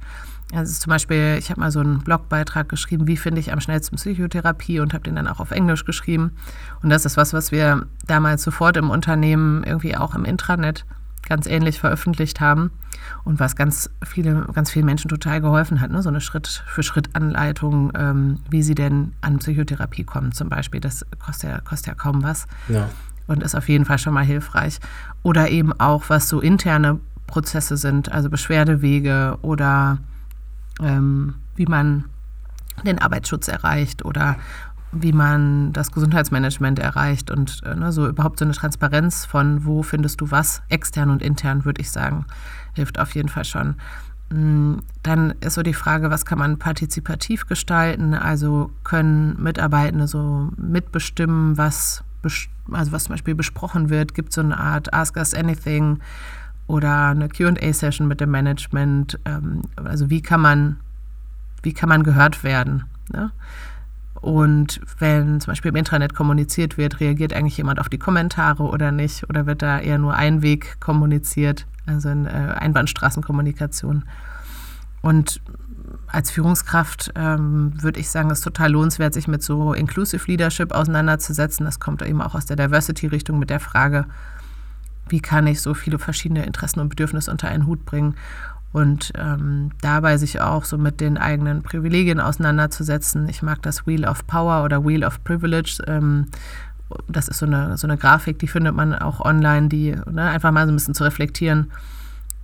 also 0.52 0.80
zum 0.80 0.90
Beispiel, 0.90 1.36
ich 1.38 1.50
habe 1.50 1.60
mal 1.60 1.72
so 1.72 1.80
einen 1.80 2.00
Blogbeitrag 2.00 2.68
geschrieben, 2.68 3.08
wie 3.08 3.16
finde 3.16 3.40
ich 3.40 3.52
am 3.52 3.60
schnellsten 3.60 3.96
Psychotherapie 3.96 4.78
und 4.78 4.94
habe 4.94 5.02
den 5.02 5.16
dann 5.16 5.26
auch 5.26 5.40
auf 5.40 5.50
Englisch 5.50 5.84
geschrieben. 5.84 6.32
Und 6.82 6.90
das 6.90 7.04
ist 7.04 7.16
was, 7.16 7.32
was 7.32 7.50
wir 7.50 7.86
damals 8.06 8.44
sofort 8.44 8.76
im 8.76 8.90
Unternehmen 8.90 9.64
irgendwie 9.64 9.96
auch 9.96 10.14
im 10.14 10.24
Intranet 10.24 10.84
ganz 11.28 11.46
ähnlich 11.46 11.80
veröffentlicht 11.80 12.40
haben 12.40 12.70
und 13.24 13.40
was 13.40 13.56
ganz 13.56 13.90
viele, 14.04 14.46
ganz 14.52 14.70
vielen 14.70 14.86
Menschen 14.86 15.08
total 15.08 15.40
geholfen 15.40 15.80
hat, 15.80 15.90
ne? 15.90 16.02
so 16.02 16.08
eine 16.08 16.20
Schritt-für-Schritt-Anleitung, 16.20 17.92
ähm, 17.96 18.40
wie 18.50 18.62
sie 18.62 18.74
denn 18.74 19.12
an 19.20 19.38
Psychotherapie 19.38 20.04
kommen 20.04 20.32
zum 20.32 20.48
Beispiel. 20.48 20.80
Das 20.80 21.04
kostet 21.18 21.50
ja, 21.50 21.60
kostet 21.60 21.88
ja 21.88 21.94
kaum 21.94 22.22
was 22.22 22.46
ja. 22.68 22.88
und 23.26 23.42
ist 23.42 23.54
auf 23.54 23.68
jeden 23.68 23.84
Fall 23.84 23.98
schon 23.98 24.14
mal 24.14 24.24
hilfreich. 24.24 24.78
Oder 25.22 25.50
eben 25.50 25.72
auch, 25.78 26.04
was 26.08 26.28
so 26.28 26.40
interne 26.40 27.00
Prozesse 27.26 27.76
sind, 27.76 28.12
also 28.12 28.30
Beschwerdewege 28.30 29.38
oder 29.42 29.98
ähm, 30.80 31.34
wie 31.56 31.66
man 31.66 32.04
den 32.84 33.00
Arbeitsschutz 33.00 33.48
erreicht 33.48 34.04
oder 34.04 34.36
wie 35.02 35.12
man 35.12 35.72
das 35.72 35.92
Gesundheitsmanagement 35.92 36.78
erreicht 36.78 37.30
und 37.30 37.62
äh, 37.64 37.74
ne, 37.74 37.92
so 37.92 38.06
überhaupt 38.06 38.38
so 38.38 38.44
eine 38.44 38.54
Transparenz 38.54 39.24
von 39.24 39.64
wo 39.64 39.82
findest 39.82 40.20
du 40.20 40.30
was, 40.30 40.62
extern 40.68 41.10
und 41.10 41.22
intern, 41.22 41.64
würde 41.64 41.80
ich 41.80 41.90
sagen, 41.90 42.26
hilft 42.74 42.98
auf 42.98 43.14
jeden 43.14 43.28
Fall 43.28 43.44
schon. 43.44 43.76
Mm, 44.30 44.76
dann 45.02 45.34
ist 45.40 45.54
so 45.54 45.62
die 45.62 45.74
Frage, 45.74 46.10
was 46.10 46.24
kann 46.24 46.38
man 46.38 46.58
partizipativ 46.58 47.46
gestalten? 47.46 48.14
Also 48.14 48.70
können 48.84 49.40
Mitarbeitende 49.42 50.06
so 50.06 50.50
mitbestimmen, 50.56 51.56
was, 51.56 52.04
also 52.72 52.92
was 52.92 53.04
zum 53.04 53.14
Beispiel 53.14 53.34
besprochen 53.34 53.90
wird? 53.90 54.14
Gibt 54.14 54.30
es 54.30 54.34
so 54.36 54.40
eine 54.40 54.58
Art 54.58 54.92
Ask 54.92 55.16
Us 55.16 55.34
Anything? 55.34 56.00
oder 56.66 57.08
eine 57.08 57.28
QA-Session 57.28 58.08
mit 58.08 58.20
dem 58.20 58.30
Management. 58.30 59.18
Ähm, 59.24 59.62
also 59.76 60.10
wie 60.10 60.22
kann 60.22 60.40
man, 60.40 60.76
wie 61.62 61.72
kann 61.72 61.88
man 61.88 62.02
gehört 62.02 62.44
werden? 62.44 62.84
Ne? 63.12 63.30
Und 64.20 64.80
wenn 64.98 65.40
zum 65.40 65.52
Beispiel 65.52 65.70
im 65.70 65.76
Intranet 65.76 66.14
kommuniziert 66.14 66.78
wird, 66.78 67.00
reagiert 67.00 67.32
eigentlich 67.32 67.56
jemand 67.56 67.80
auf 67.80 67.88
die 67.88 67.98
Kommentare 67.98 68.64
oder 68.64 68.92
nicht? 68.92 69.28
Oder 69.28 69.46
wird 69.46 69.62
da 69.62 69.78
eher 69.78 69.98
nur 69.98 70.14
ein 70.14 70.42
Weg 70.42 70.80
kommuniziert, 70.80 71.66
also 71.86 72.08
in 72.08 72.26
äh, 72.26 72.30
Einbahnstraßenkommunikation? 72.30 74.04
Und 75.02 75.40
als 76.08 76.30
Führungskraft 76.30 77.12
ähm, 77.14 77.72
würde 77.82 78.00
ich 78.00 78.08
sagen, 78.08 78.30
es 78.30 78.38
ist 78.38 78.44
total 78.44 78.72
lohnenswert, 78.72 79.14
sich 79.14 79.28
mit 79.28 79.42
so 79.42 79.72
Inclusive 79.72 80.24
Leadership 80.26 80.72
auseinanderzusetzen. 80.72 81.66
Das 81.66 81.80
kommt 81.80 82.02
eben 82.02 82.22
auch 82.22 82.34
aus 82.34 82.46
der 82.46 82.56
Diversity-Richtung 82.56 83.38
mit 83.38 83.50
der 83.50 83.60
Frage, 83.60 84.06
wie 85.08 85.20
kann 85.20 85.46
ich 85.46 85.60
so 85.60 85.74
viele 85.74 85.98
verschiedene 85.98 86.44
Interessen 86.44 86.80
und 86.80 86.88
Bedürfnisse 86.88 87.30
unter 87.30 87.48
einen 87.48 87.66
Hut 87.66 87.84
bringen 87.84 88.16
und 88.76 89.10
ähm, 89.16 89.70
dabei 89.80 90.18
sich 90.18 90.42
auch 90.42 90.66
so 90.66 90.76
mit 90.76 91.00
den 91.00 91.16
eigenen 91.16 91.62
Privilegien 91.62 92.20
auseinanderzusetzen. 92.20 93.26
Ich 93.26 93.40
mag 93.40 93.62
das 93.62 93.86
Wheel 93.86 94.04
of 94.04 94.26
Power 94.26 94.64
oder 94.64 94.84
Wheel 94.84 95.02
of 95.02 95.24
Privilege, 95.24 95.82
ähm, 95.86 96.26
das 97.08 97.28
ist 97.28 97.38
so 97.38 97.46
eine, 97.46 97.78
so 97.78 97.86
eine 97.86 97.96
Grafik, 97.96 98.38
die 98.38 98.48
findet 98.48 98.74
man 98.74 98.94
auch 98.94 99.20
online, 99.20 99.68
die 99.68 99.96
ne, 100.10 100.24
einfach 100.24 100.52
mal 100.52 100.66
so 100.66 100.72
ein 100.72 100.76
bisschen 100.76 100.92
zu 100.92 101.04
reflektieren, 101.04 101.72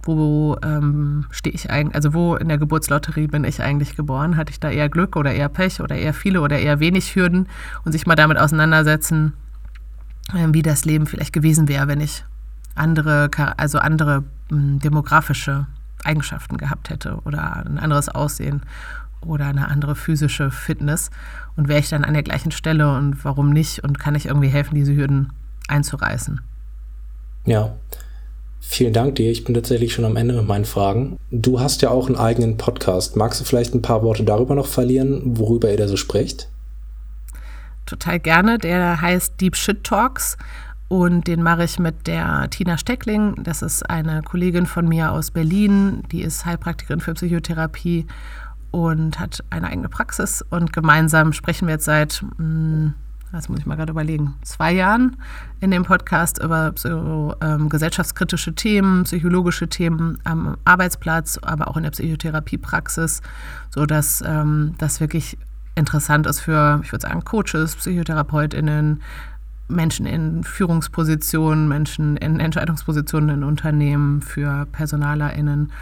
wo 0.05 0.57
ähm, 0.65 1.27
stehe 1.31 1.55
ich 1.55 1.71
eigentlich, 1.71 1.95
also 1.95 2.15
wo 2.15 2.37
in 2.37 2.49
der 2.49 2.57
Geburtslotterie 2.57 3.27
bin 3.27 3.45
ich 3.45 3.63
eigentlich 3.63 3.95
geboren? 3.95 4.39
Hatte 4.39 4.53
ich 4.53 4.59
da 4.59 4.71
eher 4.71 4.89
Glück 4.89 5.17
oder 5.17 5.35
eher 5.35 5.51
Pech 5.51 5.83
oder 5.83 5.97
eher 5.97 6.15
viele 6.15 6.41
oder 6.41 6.59
eher 6.59 6.81
wenig 6.81 7.15
Hürden 7.15 7.47
und 7.85 7.93
sich 7.93 8.07
mal 8.07 8.17
damit 8.17 8.39
auseinandersetzen, 8.39 9.35
äh, 10.33 10.49
wie 10.49 10.63
das 10.63 10.87
Leben 10.87 11.05
vielleicht 11.05 11.35
gewesen 11.35 11.69
wäre, 11.69 11.89
wenn 11.89 12.01
ich 12.01 12.25
andere, 12.75 13.29
also 13.59 13.81
andere 13.81 14.25
äh, 14.51 14.79
demografische 14.79 15.67
Eigenschaften 16.05 16.57
gehabt 16.57 16.91
hätte 16.91 17.19
oder 17.25 17.65
ein 17.65 17.79
anderes 17.79 18.09
Aussehen 18.09 18.63
oder 19.25 19.47
eine 19.47 19.69
andere 19.69 19.95
physische 19.95 20.51
Fitness 20.51 21.11
und 21.57 21.69
wäre 21.69 21.81
ich 21.81 21.89
dann 21.89 22.05
an 22.05 22.15
der 22.15 22.23
gleichen 22.23 22.51
Stelle 22.51 22.95
und 22.97 23.25
warum 23.25 23.51
nicht 23.51 23.85
und 23.85 23.99
kann 23.99 24.15
ich 24.15 24.27
irgendwie 24.27 24.49
helfen, 24.49 24.75
diese 24.75 24.95
Hürden 24.95 25.33
einzureißen. 25.69 26.41
Ja, 27.47 27.75
vielen 28.61 28.93
Dank 28.93 29.17
dir. 29.17 29.31
Ich 29.31 29.45
bin 29.45 29.55
tatsächlich 29.55 29.93
schon 29.93 30.05
am 30.05 30.17
Ende 30.17 30.35
mit 30.35 30.47
meinen 30.47 30.65
Fragen. 30.65 31.19
Du 31.31 31.61
hast 31.61 31.83
ja 31.83 31.91
auch 31.91 32.07
einen 32.07 32.17
eigenen 32.17 32.57
Podcast. 32.57 33.17
Magst 33.17 33.41
du 33.41 33.45
vielleicht 33.45 33.75
ein 33.75 33.83
paar 33.83 34.03
Worte 34.03 34.25
darüber 34.25 34.55
noch 34.55 34.67
verlieren, 34.67 35.21
worüber 35.25 35.71
ihr 35.71 35.77
da 35.77 35.89
so 35.89 35.97
spricht? 35.97 36.49
Total 37.87 38.21
gerne. 38.21 38.59
Der 38.59 39.01
heißt 39.01 39.41
Deep 39.41 39.57
Shit 39.57 39.85
Talks 39.85 40.37
und 40.93 41.27
den 41.27 41.43
mache 41.43 41.65
ich 41.65 41.79
mit 41.79 42.07
der 42.07 42.51
Tina 42.51 42.77
Steckling. 42.77 43.43
Das 43.45 43.63
ist 43.63 43.89
eine 43.89 44.21
Kollegin 44.21 44.67
von 44.67 44.87
mir 44.87 45.11
aus 45.13 45.31
Berlin. 45.31 46.03
Die 46.13 46.21
ist 46.21 46.45
Heilpraktikerin 46.45 47.01
für 47.01 47.15
Psychotherapie 47.15 48.07
und 48.73 49.19
hat 49.19 49.43
eine 49.49 49.69
eigene 49.69 49.89
Praxis. 49.89 50.45
Und 50.51 50.75
gemeinsam 50.75 51.33
sprechen 51.33 51.67
wir 51.67 51.77
jetzt 51.77 51.87
seit, 51.87 52.23
hm, 52.37 52.93
das 53.33 53.49
muss 53.49 53.61
ich 53.61 53.65
mal 53.65 53.77
gerade 53.77 53.93
überlegen, 53.93 54.35
zwei 54.43 54.73
Jahren 54.73 55.17
in 55.61 55.71
dem 55.71 55.85
Podcast 55.85 56.43
über 56.43 56.75
so, 56.77 57.37
ähm, 57.41 57.71
gesellschaftskritische 57.71 58.55
Themen, 58.55 59.05
psychologische 59.05 59.69
Themen 59.69 60.19
am 60.25 60.59
Arbeitsplatz, 60.67 61.39
aber 61.39 61.69
auch 61.69 61.79
in 61.79 61.85
der 61.85 61.93
Psychotherapiepraxis, 61.93 63.23
sodass 63.71 64.23
ähm, 64.27 64.75
das 64.77 65.01
wirklich 65.01 65.39
interessant 65.75 66.27
ist 66.27 66.41
für, 66.41 66.81
ich 66.85 66.93
würde 66.93 67.09
sagen, 67.09 67.25
Coaches, 67.25 67.77
PsychotherapeutInnen, 67.77 69.01
Menschen 69.69 70.07
in 70.07 70.45
Führungspositionen, 70.45 71.69
Menschen 71.69 72.17
in 72.17 72.41
Entscheidungspositionen 72.41 73.31
in 73.31 73.45
Unternehmen, 73.45 74.23
für 74.23 74.67
PersonalerInnen. 74.67 75.73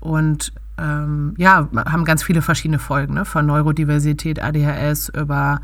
Und 0.00 0.52
ähm, 0.78 1.34
ja, 1.36 1.68
haben 1.74 2.04
ganz 2.04 2.22
viele 2.22 2.42
verschiedene 2.42 2.78
Folgen, 2.78 3.14
ne? 3.14 3.24
von 3.24 3.46
Neurodiversität, 3.46 4.42
ADHS 4.42 5.10
über 5.10 5.60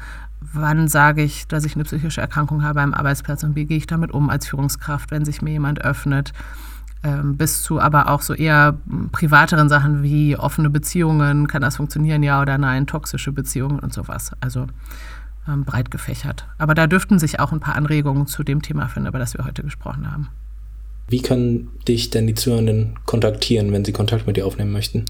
wann 0.52 0.88
sage 0.88 1.22
ich, 1.22 1.46
dass 1.48 1.64
ich 1.64 1.74
eine 1.74 1.84
psychische 1.84 2.20
Erkrankung 2.20 2.62
habe 2.62 2.82
am 2.82 2.94
Arbeitsplatz 2.94 3.44
und 3.44 3.56
wie 3.56 3.64
gehe 3.64 3.78
ich 3.78 3.86
damit 3.86 4.12
um 4.12 4.28
als 4.28 4.46
Führungskraft, 4.46 5.10
wenn 5.10 5.24
sich 5.24 5.40
mir 5.40 5.52
jemand 5.52 5.82
öffnet, 5.82 6.32
ähm, 7.02 7.36
bis 7.36 7.62
zu 7.62 7.80
aber 7.80 8.10
auch 8.10 8.20
so 8.20 8.34
eher 8.34 8.76
privateren 9.12 9.68
Sachen 9.68 10.02
wie 10.02 10.36
offene 10.36 10.70
Beziehungen, 10.70 11.46
kann 11.46 11.62
das 11.62 11.76
funktionieren, 11.76 12.22
ja 12.22 12.40
oder 12.42 12.58
nein, 12.58 12.86
toxische 12.86 13.32
Beziehungen 13.32 13.78
und 13.78 13.92
sowas. 13.92 14.32
Also 14.40 14.66
ähm, 15.48 15.64
breit 15.64 15.90
gefächert. 15.90 16.46
Aber 16.58 16.74
da 16.74 16.86
dürften 16.86 17.18
sich 17.18 17.40
auch 17.40 17.52
ein 17.52 17.60
paar 17.60 17.76
Anregungen 17.76 18.26
zu 18.26 18.42
dem 18.42 18.62
Thema 18.62 18.88
finden, 18.88 19.08
über 19.08 19.18
das 19.18 19.36
wir 19.36 19.44
heute 19.44 19.62
gesprochen 19.62 20.10
haben. 20.10 20.28
Wie 21.08 21.20
können 21.20 21.70
dich 21.86 22.10
denn 22.10 22.26
die 22.26 22.34
Zuhörenden 22.34 22.98
kontaktieren, 23.04 23.72
wenn 23.72 23.84
sie 23.84 23.92
Kontakt 23.92 24.26
mit 24.26 24.36
dir 24.36 24.46
aufnehmen 24.46 24.72
möchten? 24.72 25.04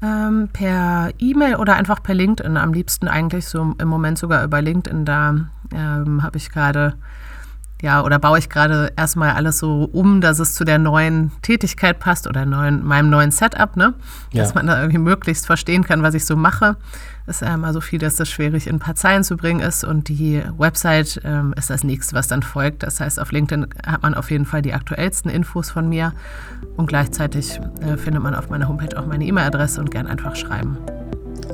Ähm, 0.00 0.48
per 0.52 1.10
E-Mail 1.18 1.56
oder 1.56 1.74
einfach 1.74 2.02
per 2.02 2.14
LinkedIn. 2.14 2.56
Am 2.56 2.72
liebsten 2.72 3.08
eigentlich 3.08 3.46
so 3.46 3.74
im 3.78 3.88
Moment 3.88 4.18
sogar 4.18 4.44
über 4.44 4.62
LinkedIn. 4.62 5.04
Da 5.04 5.48
ähm, 5.72 6.22
habe 6.22 6.36
ich 6.36 6.50
gerade 6.50 6.94
ja, 7.80 8.02
oder 8.02 8.18
baue 8.18 8.38
ich 8.38 8.48
gerade 8.48 8.92
erstmal 8.96 9.30
alles 9.30 9.58
so 9.58 9.88
um, 9.92 10.20
dass 10.20 10.40
es 10.40 10.54
zu 10.54 10.64
der 10.64 10.78
neuen 10.78 11.30
Tätigkeit 11.42 12.00
passt 12.00 12.26
oder 12.26 12.44
neuen, 12.44 12.84
meinem 12.84 13.08
neuen 13.08 13.30
Setup, 13.30 13.76
ne? 13.76 13.94
Dass 14.32 14.48
ja. 14.48 14.54
man 14.56 14.66
da 14.66 14.80
irgendwie 14.80 14.98
möglichst 14.98 15.46
verstehen 15.46 15.84
kann, 15.84 16.02
was 16.02 16.14
ich 16.14 16.24
so 16.24 16.34
mache. 16.34 16.76
Ist 17.28 17.42
einmal 17.42 17.72
so 17.72 17.80
viel, 17.80 17.98
dass 18.00 18.16
das 18.16 18.28
schwierig 18.28 18.66
in 18.66 18.76
ein 18.76 18.78
paar 18.80 18.96
Zeilen 18.96 19.22
zu 19.22 19.36
bringen 19.36 19.60
ist. 19.60 19.84
Und 19.84 20.08
die 20.08 20.42
Website 20.56 21.20
ähm, 21.24 21.54
ist 21.56 21.70
das 21.70 21.84
nächste, 21.84 22.16
was 22.16 22.26
dann 22.26 22.42
folgt. 22.42 22.82
Das 22.82 23.00
heißt, 23.00 23.20
auf 23.20 23.30
LinkedIn 23.30 23.66
hat 23.86 24.02
man 24.02 24.14
auf 24.14 24.30
jeden 24.30 24.46
Fall 24.46 24.62
die 24.62 24.72
aktuellsten 24.72 25.30
Infos 25.30 25.70
von 25.70 25.88
mir. 25.88 26.14
Und 26.76 26.86
gleichzeitig 26.86 27.60
äh, 27.80 27.96
findet 27.96 28.22
man 28.22 28.34
auf 28.34 28.48
meiner 28.48 28.66
Homepage 28.66 28.98
auch 28.98 29.06
meine 29.06 29.24
E-Mail-Adresse 29.24 29.80
und 29.80 29.90
gern 29.90 30.06
einfach 30.06 30.34
schreiben. 30.34 30.78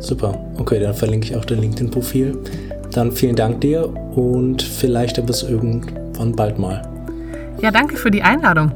Super. 0.00 0.38
Okay, 0.56 0.80
dann 0.80 0.94
verlinke 0.94 1.28
ich 1.28 1.36
auch 1.36 1.44
dein 1.44 1.60
LinkedIn-Profil. 1.60 2.38
Dann 2.92 3.12
vielen 3.12 3.36
Dank 3.36 3.60
dir 3.60 3.88
und 3.88 4.62
vielleicht 4.62 5.24
bis 5.26 5.42
irgendwann 6.14 6.36
bald 6.36 6.58
mal. 6.58 6.82
Ja, 7.60 7.70
danke 7.70 7.96
für 7.96 8.10
die 8.10 8.22
Einladung. 8.22 8.72